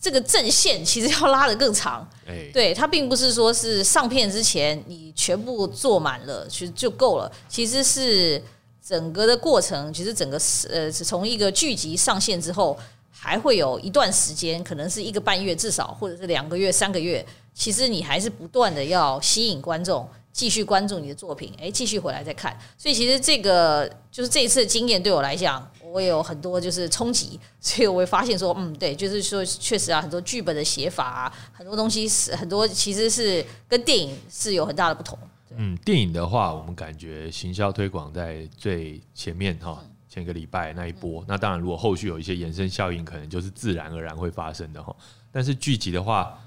[0.00, 8.42] 这个阵线其实要拉得更长，哎，对，它并不是说是上片之前你全部做满了其实就够了，其实是
[8.82, 12.78] 整个的过程，其实整个呃从一个剧集上线之后，
[13.16, 17.24] 还会有一段时间，可能是一个半月至少，或者是两个月、三个月。
[17.54, 22.58] 其实你还是不断的要吸引观众继续关注你的作品，哎，继续回来再看。
[22.76, 27.38] 所以其实这个就是这一次的经验对我来讲，我有很多就是冲击。
[27.60, 35.16] 所以我会发现说，嗯，对，就是说确实啊，很多剧本的写法啊，很多东西是很多其实是跟电影是有很大的不同。
[35.56, 39.80] 嗯，电影的话，我们感觉行销推广在最前面哈，
[40.14, 41.24] 前个礼拜那一波。
[41.26, 44.94] 那当然，如果后续有一些延伸效应，可能就是自然而然会发生的哈。
[45.32, 46.38] 但是剧集的话，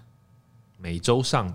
[0.78, 1.54] 每周上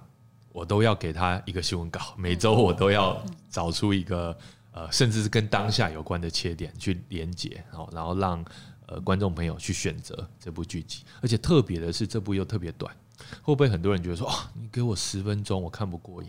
[0.51, 4.37] 我都要给他一个新闻稿，每周我都要找出一个
[4.73, 8.45] 呃，甚至是跟当下有关的切点去连接，然后然后让
[8.85, 11.05] 呃观众朋友去选择这部剧集。
[11.23, 12.95] 而且特别的是，这部又特别短，
[13.41, 16.29] 会不会很多人觉得说啊，你给我十分钟我看不过瘾，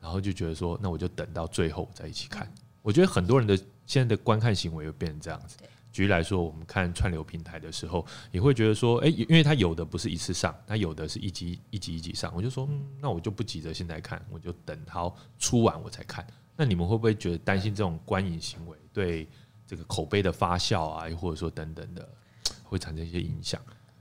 [0.00, 2.50] 然后就觉得说那我就等到最后再一起看。
[2.80, 3.58] 我觉得很多人的
[3.88, 5.56] 现在的观看行为又变成这样子。
[5.90, 16.24] 举例来说，我们看串流平台的时候，也会觉得说，哎，因为它有的不是一次上，它有的是一集一集一集上，我就说，嗯，那我就不急着现在看，我就等它出完我才看。
[16.54, 19.26] 那你们会不会觉得担心这种观影行为对
[19.66, 22.06] 这个口碑的发酵啊，或者说等等的，
[22.62, 23.60] 会产生一些影响？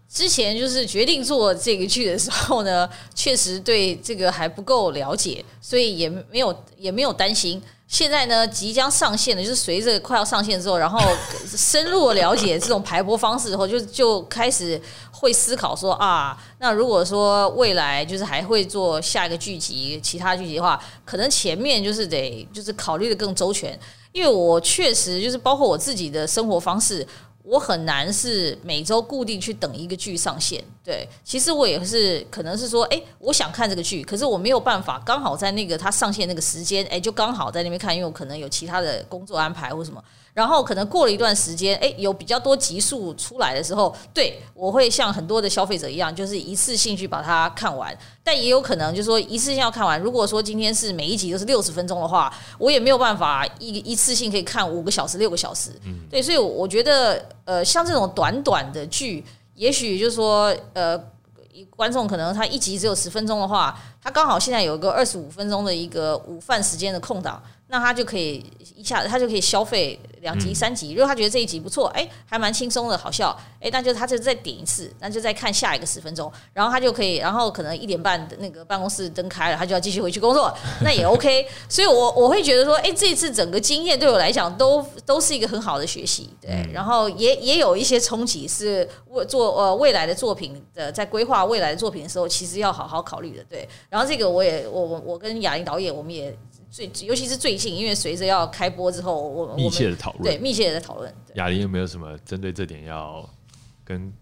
[0.09, 7.61] 之前就是决定做这个剧的时候呢，确实对这个还不够了解，所以也没有也没有担心。
[7.87, 10.99] 现在呢，即将上线的，就是随着快要上线之后，然后
[11.47, 14.79] 深入了解这种排播方式之后，就就开始
[15.11, 23.79] 会思考说啊，那如果说未来就是还会做下一个剧集，其他剧集的话，可能前面就是得就是考虑的更周全，
[24.11, 27.07] 因为我确实就是包括我自己的生活方式。
[27.49, 40.03] 我很难是每周固定去等一个剧上线，对，其实我也是可能是说，哎，我想看这个剧，可是我没有办法，刚好在那个它上线那个时间，哎，就刚好在那边看，因为我可能有其他的工作安排或什么。
[40.37, 47.91] 然后可能过了一段时间，哎，有比较多集数出来的时候，对我会像很多的消费者一样，就是一次性去把它看完。
[48.23, 49.99] 但也有可能就是说一次性要看完。
[49.99, 55.71] 如果说今天是每一集都是六十分钟的话，我也没有办法一一次性可以看五个小时、六个小时。
[55.85, 60.95] 嗯，对，所以我觉得，呃，像这种短短的剧，也许就是说，呃，
[61.75, 67.41] 观众可能他一集只有十分钟的话，他刚好现在有一个二十五分钟的一个午饭时间的空档。
[67.69, 68.43] 那他就可以
[68.75, 70.91] 一下子，他就可以消费两集、三集。
[70.93, 80.49] 如果他觉得这一集不错，哎，还蛮轻松的，好笑，哎，那就他就再点一次，那就再看下一个十分钟，然后他就可以，然后可能一点半那个办公室灯开了，他就要继续回去工作，
[80.81, 81.45] 那也 OK。
[81.67, 86.65] 所以，我我会觉得说，哎，这一次整个经验对我来讲都都是一个很好的学习，对。
[86.71, 93.67] 然后也也有一些冲击，是为做呃未来的作品的，在规划未来的作品的时候，其实要好好考虑的，对。
[93.89, 96.33] 然后这个我也我我我跟雅玲导演，我们也。
[96.77, 101.11] 最尤其是最近，因为随着要开播之后，我密切的讨论，对密切的讨论。
[101.33, 103.27] 雅玲有没有什么针对这点要
[103.83, 104.13] 跟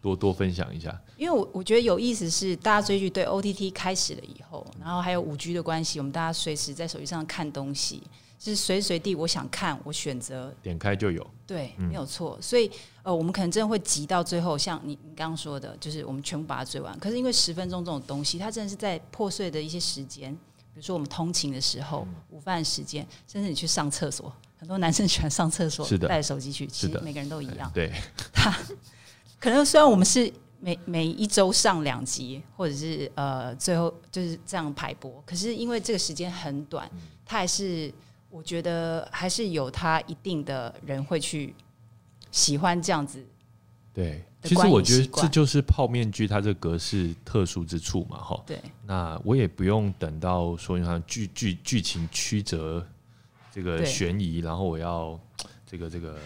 [0.00, 0.98] 多多分享一下？
[1.18, 8.02] 因为我我觉得有意思是，大家追剧对 OTT 开始了以后，然后还有五 G 的关系，我们大家随时在手机上看东西，
[8.38, 11.26] 就是随时随地我想看，我选择点开就有。
[11.46, 12.38] 对，没有错。
[12.40, 12.70] 所以
[13.02, 16.98] 呃，我们可能真的会急到最后，像你你刚刚说的，就是我们全部把它追完。
[16.98, 20.34] 可是因为十分钟这种东西，它真的是在破碎的一些时间，
[20.76, 27.70] 比如说我们通勤的时候、午饭时间，甚至你去上厕所，很多男生喜欢上厕所，是的带着手机去，其实每个人都一样。
[27.72, 27.90] 对，
[28.30, 28.54] 他
[29.40, 36.86] 可能虽然我们是每每一周上两集，或者是呃最后就是这样排播，可是因为这个时间很短，
[37.24, 37.90] 他还是
[38.28, 41.54] 我觉得还是有他一定的人会去
[42.30, 43.24] 喜欢这样子。
[43.96, 48.38] 对，其实我觉得这就是泡面剧它这个格式特殊之处嘛，哈。
[48.46, 52.86] 对，那我也不用等到说像剧剧剧情曲折，
[53.50, 55.18] 这个悬疑，然后我要
[55.66, 56.18] 这个这个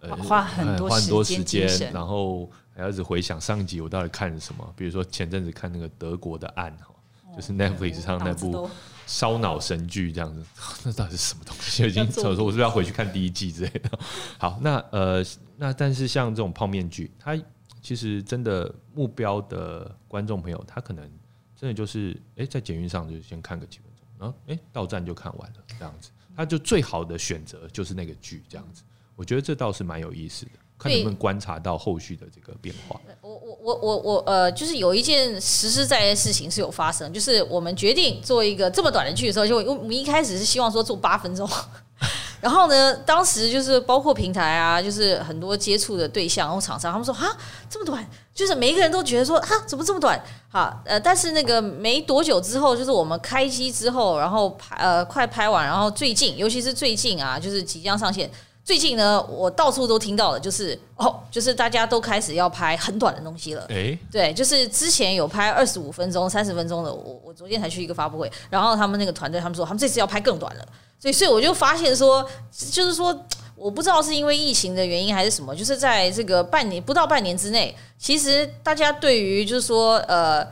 [0.00, 4.66] 呃花花很多花很多时时间，然后还要一直回想上一集我到底看了什么。
[4.74, 6.94] 比如说前阵子看那个德国的案哈，
[7.36, 8.70] 就是 Netflix 上那部
[9.06, 10.44] 烧脑神剧这样子，
[10.84, 11.86] 那到底是什么东西？
[11.86, 13.98] 已经我说我是不是要回去看第一季之类的？
[14.38, 15.24] 好，那呃，
[15.56, 17.38] 那但是像这种泡面剧，它
[17.82, 21.08] 其实真的目标的观众朋友，他可能
[21.54, 28.82] 真的就是哎、诶在捷运上就先看个几分钟，然后哎、诶到站就看完了这样子，他就最好的选择就是那个剧这样子。
[29.16, 30.52] 我觉得这倒是蛮有意思的，
[30.84, 33.00] 看能不能观察到后续的这个变化。
[33.22, 41.48] 我我我我我呃，就是有一件实实在在的事情是有发生，就是我们决定做一个这么短的剧的时候，就我们一开始是希望说做八分钟，
[42.42, 47.30] 然后呢，当时就是包括平台啊，就是很多接触的对象然后厂商，他们说啊
[47.70, 48.04] 这么短，
[48.34, 50.20] 就是每一个人都觉得说啊怎么这么短？
[50.48, 58.28] 好，呃，但是那个没多久之后，就是我们开机之后，然后拍呃快拍完，然后最近，尤其是最近啊，就是即将上线。
[58.64, 63.66] 最近呢，我到处都听到了，就是哦，就是大家都开始要拍很短的东西了。
[63.68, 70.66] 哎、对，就是之前有拍二十五分钟、三十分钟的，我我昨天才去一个发布会，然后他们那个团队他们说他们这次要拍更短了，
[70.98, 72.26] 所以所以我就发现说，
[72.72, 73.14] 就是说
[73.54, 80.42] 我不知道是因为疫情的原因还是什么，就是在这个半年不到半年之内，其实大家对于就是说呃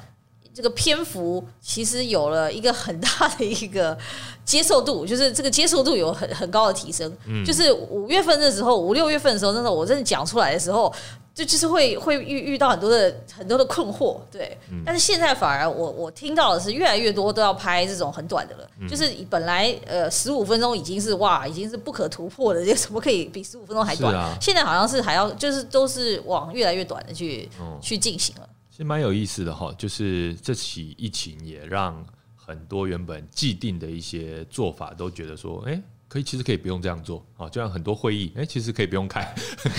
[0.54, 3.96] 这个篇幅其实有了一个很大的一个
[4.44, 7.10] 接受度，就是这个接受度有很很高的提升。
[7.44, 10.92] 就是五月份的时候，五六月份的时候，那时候我真的讲出来的时候，
[11.34, 14.58] 就就是会会遇遇到很多的很多的困惑，对。
[14.84, 24.14] 但是现在反而我我听到的是越来越多都要拍这种很短的了，就是本来呃十五分钟已经是哇已经是不可突破的，这怎么可以比十五分钟还短？
[24.14, 28.48] 啊现在好像是还要就是都是往越来越短的去、哦去进行了。
[28.72, 32.02] 其实蛮有意思的哈，就是这起疫情也让
[32.34, 39.22] 很多原本既定的一些做法都觉得说，哎、可以，其实可以不用这样做，哦，就像很多会议，哎、其实可以不用开，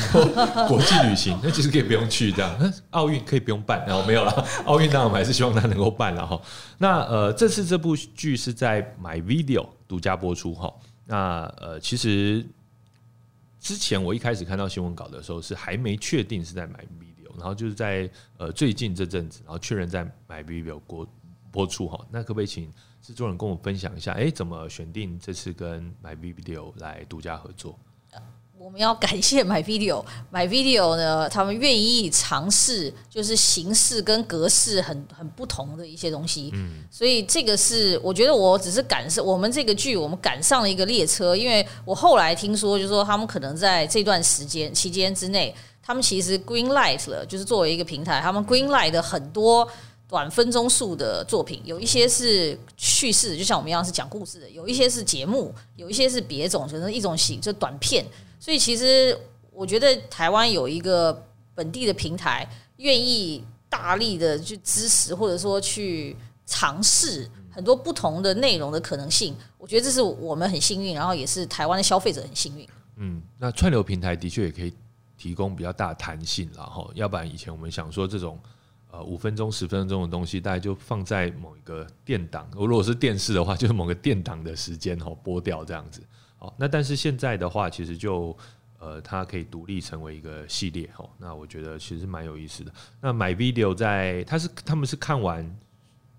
[0.69, 4.31] 国际旅行，那其实可以不用去，这样，那奥运可以不用办，然后没有了，
[4.65, 6.39] 奥运当然我们还是希望它能够办了哈。
[6.77, 10.71] 那呃，这次这部剧是在 My Video 独家播出哈，
[11.07, 12.45] 那呃，其实
[13.59, 16.85] 之前我一开始看到新闻稿的时候是还没确定是在 My
[17.37, 21.07] 然后就是在呃最近这阵子，然后确认在 My Video 播
[21.51, 21.99] 播出哈。
[22.11, 22.71] 那可不可以请
[23.01, 27.77] 制作人跟我分享一下，哎、怎么选定这次跟 My Video 来独家合作？
[28.55, 45.53] 我们要感谢买 video，买 video 呢，他们愿意尝试就是形式跟格式很很不同的一些东西，嗯，所以这个是我觉得我只是赶上我们这个剧，我们赶上了一个列车，因为我后来听说，就是说他们可能在这段时间期间之内，
[45.83, 49.69] 他们其实 green light 了，就是作为一个平台，他们 green light 的很多。
[50.05, 58.05] 短分钟数的作品，有一些是叙事，就像我们一样是讲故事的；有一些是节目，有一些是别种，就是一种形，就短片。
[58.39, 59.17] 所以其实
[59.51, 61.25] 我觉得台湾有一个
[61.55, 66.15] 本地的平台，愿意大力的去支持，或者说去
[66.45, 69.35] 尝试很多不同的内容的可能性。
[69.57, 72.67] 我觉得这是我们很幸运，然后也是台湾的消费者很幸运。
[72.97, 74.71] 嗯，那串流平台的确也可以
[75.23, 78.37] 提供比较大弹性然后，要不然以前我们想说这种
[78.91, 86.03] 呃五分钟、十分钟的东西，大概就放在某一个电档，如果是电视的话，就是某个电档的时间哈播掉这样子。
[86.37, 88.37] 好，那但是现在的话，其实就
[88.79, 92.73] 呃它可以独立成为一个系列哈，那我觉得其实蛮有意思的。
[92.99, 95.57] 那买 video 在它是他们是看完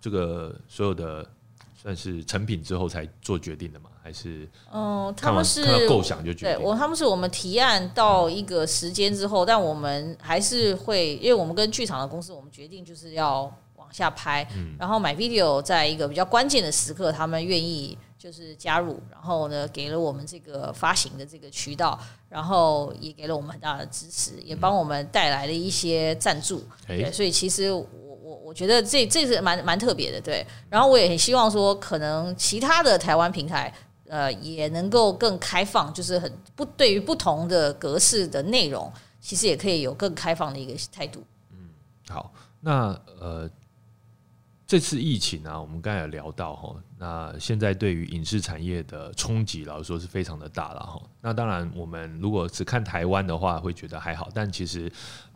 [0.00, 1.30] 这个所有的
[1.74, 3.90] 算是成品之后才做决定的吗？
[4.04, 6.58] 还是嗯，他们是构想就决定？
[6.58, 21.98] 对我，他们是我们提案到一个时间之后，但我们还是会，因为我们跟剧场的公司，我们决定就是要往下拍，嗯然后买 video 在一个比较关键的时刻，他们愿意就是加入，然后呢，给了我们这个发行的这个渠道，
[22.28, 27.86] 然后也给了我们很大的支持，也帮我们带来了一些赞助，哎对，所以其实我
[28.22, 30.46] 我我觉得这这是蛮蛮特别的，对。
[30.68, 33.72] 然后我也很希望说，可能其他的台湾平台，
[34.14, 41.24] 呃也能够更开放，就是很不对于不同的格式的内容，其实也可以有更开放的一个态度。
[41.50, 41.70] 嗯
[42.08, 43.50] 好，那呃，
[44.68, 51.02] 这次疫情呢、我们刚才有聊到哈，那现在对于影视产业的冲击，老实说是非常的大了哈。
[51.20, 54.88] 那当然，我们如果只看台湾的话，会觉得还好，但其实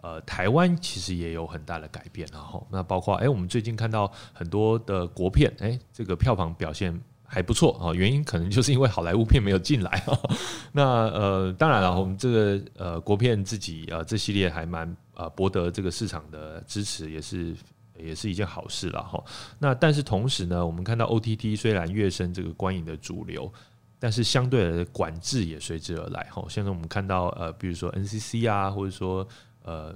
[0.03, 7.03] 呃，台湾其实也有很大的改变然后那包括哎、我们最近看到很多的国片，哎、这个票房表现。
[7.31, 10.19] 还不错啊，原因可能就是因为好莱坞片没有进来啊。
[10.73, 17.55] 那呃，当然了，我们这个呃国片自己呃这系列还蛮呃博得这个市场的支持，也是
[17.99, 19.23] 也是一件好事了哈。
[19.59, 23.53] 那但是同时呢，我们看到 OTT 虽然跃升这个观影的主流，
[23.99, 26.43] 但是相对的管制也随之而来哈。
[26.49, 29.27] 现在我们看到呃，比如说 NCC 啊，或者说
[29.65, 29.95] 呃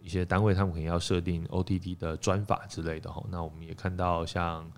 [0.00, 3.22] 一些单位，他们可能要设定 OTT 的专法之类的哈。
[3.30, 4.68] 那我们也看到像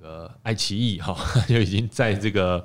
[0.00, 1.16] 呃爱奇艺哈，
[1.48, 2.64] 就已经在这个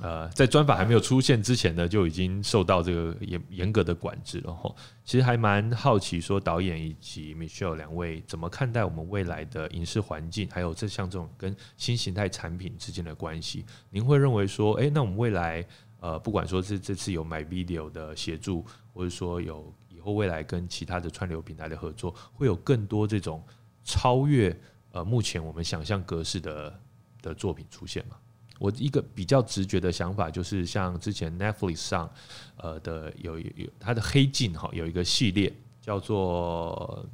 [0.00, 4.74] 呃在专法还没有出现之前呢，就已经受到这个严严格的管制了哈。
[5.04, 13.64] 其实还蛮好奇，说导演以及 Michelle 两位怎么看待我们未来的影视环境，还有这像这种跟新形态产品之间的关系？
[13.90, 15.64] 您会认为说，诶，那我们未来
[16.00, 23.42] 呃，不管说是这次有 My Video 的协助，或者说有以后未来跟其他的串流平台的合作，会有更多这种
[23.82, 24.56] 超越
[24.92, 26.80] 呃目前我们想象格式的
[27.22, 28.16] 的作品出现嘛？
[28.58, 32.10] 我一个比较直觉的想法就是，像之前 Netflix 上
[32.56, 37.06] 呃的有有有它的黑镜哈，有一个系列叫做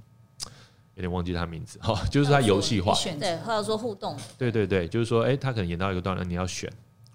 [0.95, 6.73] 有点忘记它名字哈，就是它游戏化，选对，择或者说互动，对对对，就是说，哎、他可能演到一个段落，你要选，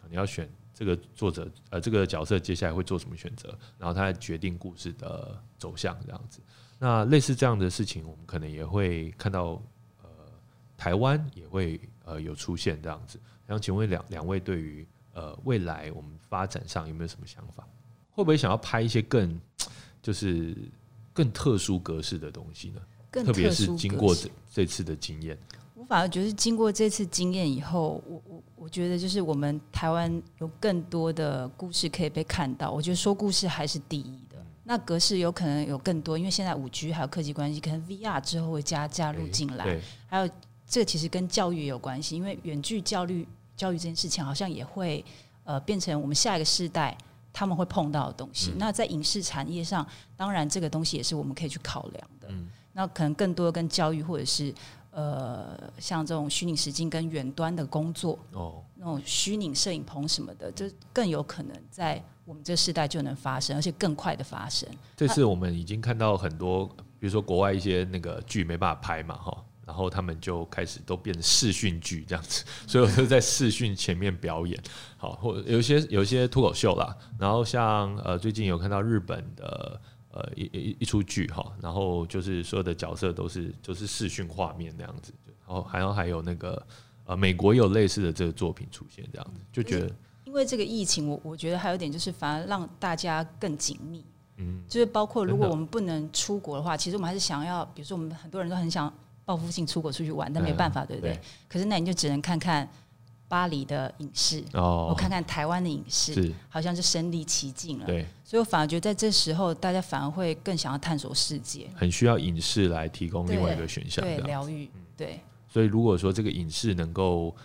[0.10, 6.39] 你要选这个作者，呃，这个角色接下来会做什么选择，然后他来决定故事的走向，这样子。
[6.78, 9.60] 那类似这样的事情，我们可能也会看到，呃，
[10.80, 13.19] 台湾也会呃有出现这样子。
[13.45, 17.67] 然后请问两两位对于呃未来我们发展上有没有什么想法？
[18.11, 19.39] 会不会想要拍一些更
[20.01, 20.55] 就是
[21.13, 22.82] 更特殊格式的东西呢？
[23.11, 25.38] 更特别是经过这这次的经验，
[25.73, 32.71] 我反而觉得经过这次经验以后，我我我觉得就是我们台湾有更多的故事可以被看到。
[32.71, 34.38] 我觉得说故事还是第一的。
[34.63, 39.65] 那格式有可能有更多，因为现在五 G 还有科技关系，可能 VR 之后会加加入进来。
[39.65, 40.30] 对，还有
[40.70, 45.03] 这个其实跟教育也有关系，因为远距教育教育这件事情好像也会
[45.43, 46.95] 呃变成我们下一个世代
[47.34, 48.53] 他们会碰到的东西。
[48.57, 52.28] 那在影视产业上，当然这个东西也是我们可以去考量的。
[52.30, 54.53] 嗯那可能更多跟教育或者是
[54.91, 64.70] 呃像这种虚拟实境跟远端的工作，哦，那种虚拟摄影棚什么的，就更有可能在我们这世代就能发生，而且更快的发生。
[64.95, 66.67] 这次我们已经看到很多，
[66.99, 74.59] 比如说国外一些那个剧没办法拍嘛，哈，然后他们就开始都变成视讯剧这样子， 所以我就在视讯前面表演，
[74.97, 79.80] 好，或者有一些有一些脱口秀啦，然后像呃最近有看到日本的
[80.11, 85.13] 呃一一一出剧哈，然后就是所有的角色都是就是视讯画面那样子，
[85.47, 86.65] 然后还有还有那个
[87.05, 89.91] 呃美国有类似的这个作品出现这样子，就觉得
[90.26, 94.03] 因为这个疫情，我我觉得还有一点就是，反而让大家更紧密。
[94.41, 98.91] 嗯，就是包括如果我们不能出国的话，其实我们还是想要，比如说我们很多人都很想
[99.30, 101.11] 报复性出国出去玩，但没办法，对不对？
[101.13, 102.67] 对可是那你就只能看看
[103.27, 107.86] 巴黎的影视，我哦，看看台湾的影视，好像就身临其境了。
[107.86, 115.19] 对，所以我反而觉得在这时候，大家反而会更想要探索世界，很需要影视来提供另外一个选项，对疗愈，嗯对。
[115.47, 117.36] 所以如果说这个影视能够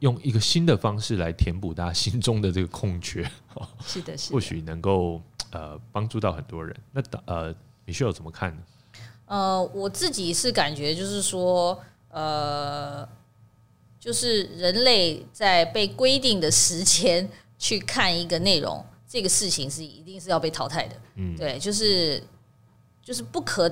[0.00, 3.24] 用一个新的方式来填补大家心中的这个空缺，
[3.86, 4.34] 是的，是的。
[4.34, 5.18] 或许能够
[5.50, 6.76] 呃帮助到很多人。
[6.92, 7.54] 那呃，
[7.86, 8.62] 米秀怎么看呢？
[9.32, 11.80] 呃，我自己是感觉就是说，
[12.10, 13.08] 呃，
[13.98, 17.26] 就是人类在被规定的时间
[17.58, 20.94] 去看一个内容，这个事情是一定是要被淘汰的。
[21.14, 22.22] 嗯，对，就是
[23.02, 23.66] 就是不可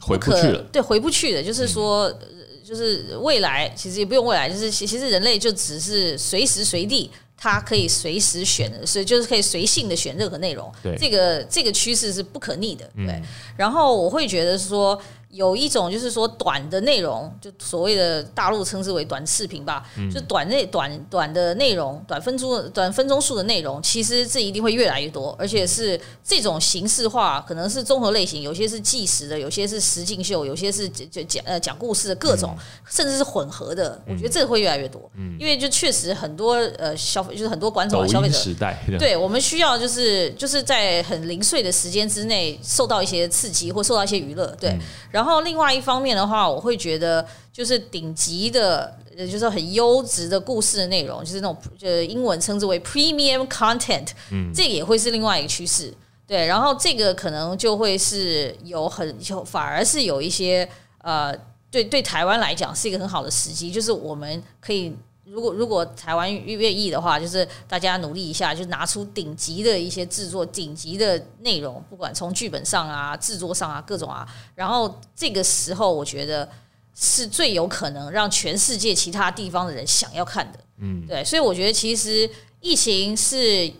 [0.00, 0.62] 回不可去了。
[0.72, 1.42] 对，回不去的。
[1.42, 2.18] 就是说，呃
[2.64, 7.10] 就是未来其实也不用未来，就是其其实人类就只是随时随地。
[7.42, 10.72] 它可以随时选的，所以就是可以随性的选任何内容。
[10.80, 12.88] 对这个这个趋势是不可逆的。
[12.94, 13.22] 对，嗯
[13.56, 14.96] 然后我会觉得说，
[15.32, 32.54] 有一种就是说短的内容，就所谓的大陆称之为短视频吧，就短内短短的内容，短分钟短分钟数的内容，其实这一定会越来越多，而且是这种形式化，可能是综合类型，有些是纪实的，有些是实境秀，有些是讲讲讲呃讲故事的各种，
[32.86, 33.98] 甚至是混合的。
[34.06, 44.78] 我觉得这个会越来越多，因为就确实很多呃消费就是很多观众啊消费者时代，对我们需要就是就是在很零碎的时间之内受到一些刺激或受到一些娱乐，对。
[45.10, 55.94] 然然后另外一方面的话，我会觉得就是顶级的，就是很优质的故事的内容，就是那种呃英文称之为 premium content，嗯，这也会是另外一个趋势。
[56.26, 60.68] 对，然后这个可能就会是有很就反而是有一些
[61.02, 61.32] 呃，
[61.70, 64.92] 对对台湾来讲是一个很好的时机，就是我们可以。
[65.32, 76.46] 如果如果台湾愿意的话，就是大家努力一下，就拿出顶级的一些制作、顶级的内容，不管从剧本上啊、制作上啊各种啊，然后这个时候我觉得
[76.94, 80.58] 是最有可能让全世界其他地方的人想要看的。
[80.76, 82.28] 嗯，对，所以我觉得其实
[82.60, 83.72] 疫情是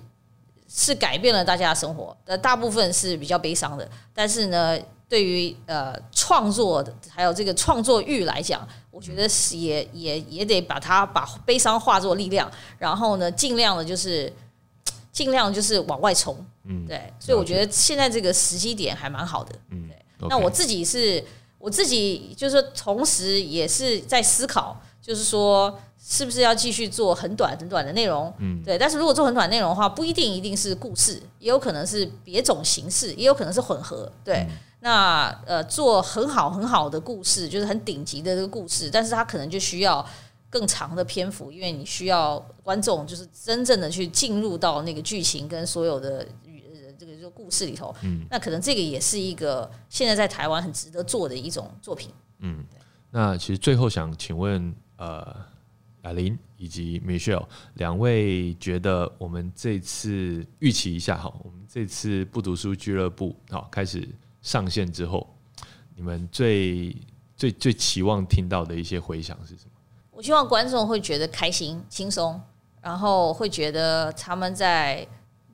[0.67, 4.79] 是改变了大家的生活，呃，大部分是比较悲伤的，但是呢。
[5.13, 14.33] 对于呃创作的还有这个创作欲来讲，我觉得是也也也得把它把悲伤化作力量，然后呢，尽量的就是
[15.11, 20.29] 尽量就是往外冲，嗯，对，所以我觉得现在这个时机点还蛮好的，嗯，对。
[20.29, 21.25] 那我自己是
[21.59, 28.79] 我自己就是同时也是在思考，就是说是不是要继续做很短很短的内容，嗯，对。
[28.79, 34.47] 但是如果做很短内容的话，不一定一定是故事，也有可能是别种形式，也有可能是混合，对。
[34.85, 40.05] 那呃，做很好很好的故事，就是很顶级的这个故事，但是它可能就需要
[40.51, 46.27] 更长的篇幅，因为你需要观众就是真正的去进入到那个剧情跟所有的
[46.99, 47.95] 这个就故事里头。
[48.03, 52.11] 嗯，那可能这个也是一个现在在台湾很值得做的一种作品。
[52.41, 52.65] 嗯，
[53.13, 55.37] 那其实最后想请问呃，
[56.05, 57.45] 雅玲以及 Michelle
[57.75, 64.09] 两位，觉得我们这次预期一下哈，我们这次不读书俱乐部好开始。
[64.41, 65.29] 上线之后，
[65.97, 66.97] 你们最
[67.37, 69.71] 最最期望听到的一些回响是什么？
[70.13, 72.41] 我希望观众会觉得开心、轻松，
[72.81, 75.07] 然后会觉得他们在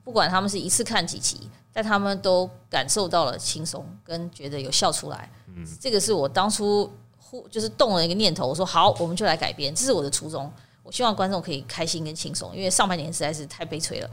[0.03, 5.31] 不管他们是一次看几集，但他们都感受到了轻松，跟觉得有笑出来。
[5.55, 6.91] 嗯，这个是我当初
[7.29, 10.51] 呼就是动了一个念头，我说好，我们就来改编，这是我的初衷。
[10.81, 14.09] 我希望观众可以开心跟轻松，因为上半年实在是太悲催了。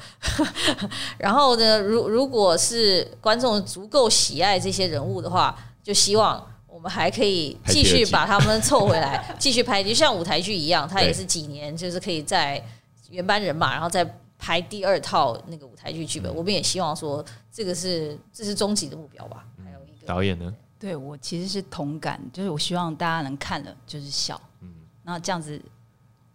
[1.16, 12.62] 然后呢，如如果是观众足够喜爱这些人物的话，就希望我们还可以继续把他们凑回来， 继续拍，就像舞台剧一样，它也是几年就是可以在
[13.08, 14.04] 原班人马，然后再
[14.38, 16.34] 拍第二套那个舞台剧剧本。
[16.34, 19.46] 我们也希望说，这个是这是终极的目标吧。
[19.64, 20.52] 还有一个导演呢？
[20.86, 24.72] 对我其实是同感，就是我希望大家能看了就是笑，嗯，
[25.02, 25.60] 那这样子。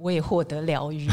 [0.04, 1.08] 我也获得疗愈。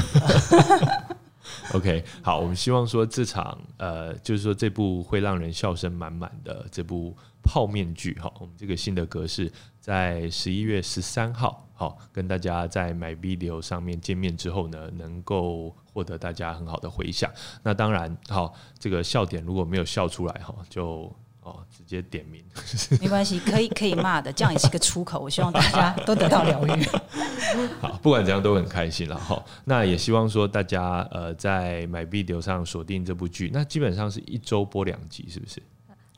[1.74, 17.30] OK，好，我们希望说这场呃，就是说这部会让人笑声满满的这部泡面剧，哈，我们这个新的格式在十一月十三号，好，跟大家在 My Video 上面见面之后呢，能够获得大家很好的回响。
[17.62, 21.14] 那当然，好，这个笑点如果没有笑出来，哈，就。
[21.48, 22.44] 哦，直接点名
[23.00, 25.18] 没关系，可以可以骂的，这样也是一个出口。
[25.18, 26.84] 我希望大家都得到疗愈。
[27.80, 29.42] 好，不管怎样都很开心了哈。
[29.64, 35.62] 那也希望说大家呃在买 video 上锁定这部剧，那基本上是一周播两集，是不是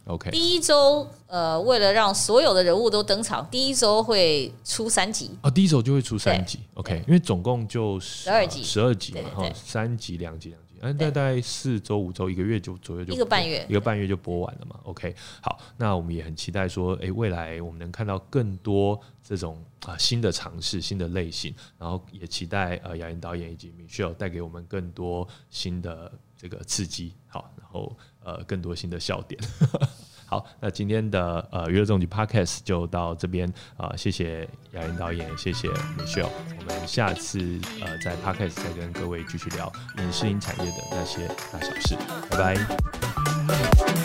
[0.07, 0.31] ？OK。
[0.31, 5.31] 第一周呃，为了让所有的人物都登场，第一周会出三集。
[5.43, 7.05] 哦，第一周就会出三集，OK。
[7.07, 10.70] 因为总共就十二集，十二集嘛，哈，三集两集两集。
[10.81, 14.81] 嗯，大概四周五周一个月就左右就一个半月一个半月就播完了嘛。
[14.85, 29.41] OK，好，那我们也很期待说，哎，未来我们能看到更多这种啊新的尝试、新的类型，然后也期待呃雅言导演以及 Michelle 带给我们更多新的这个刺激，好，然后呃更多新的笑点。
[30.31, 35.67] 好，那今天的呃娱乐重局 Podcast 就到这边啊，谢谢雅莹导演，谢谢
[35.99, 37.41] Michelle，我们下次
[37.85, 41.97] 呃在 Podcast 再跟各位继续聊影视音产业的那些大小事，
[42.31, 44.00] 拜拜。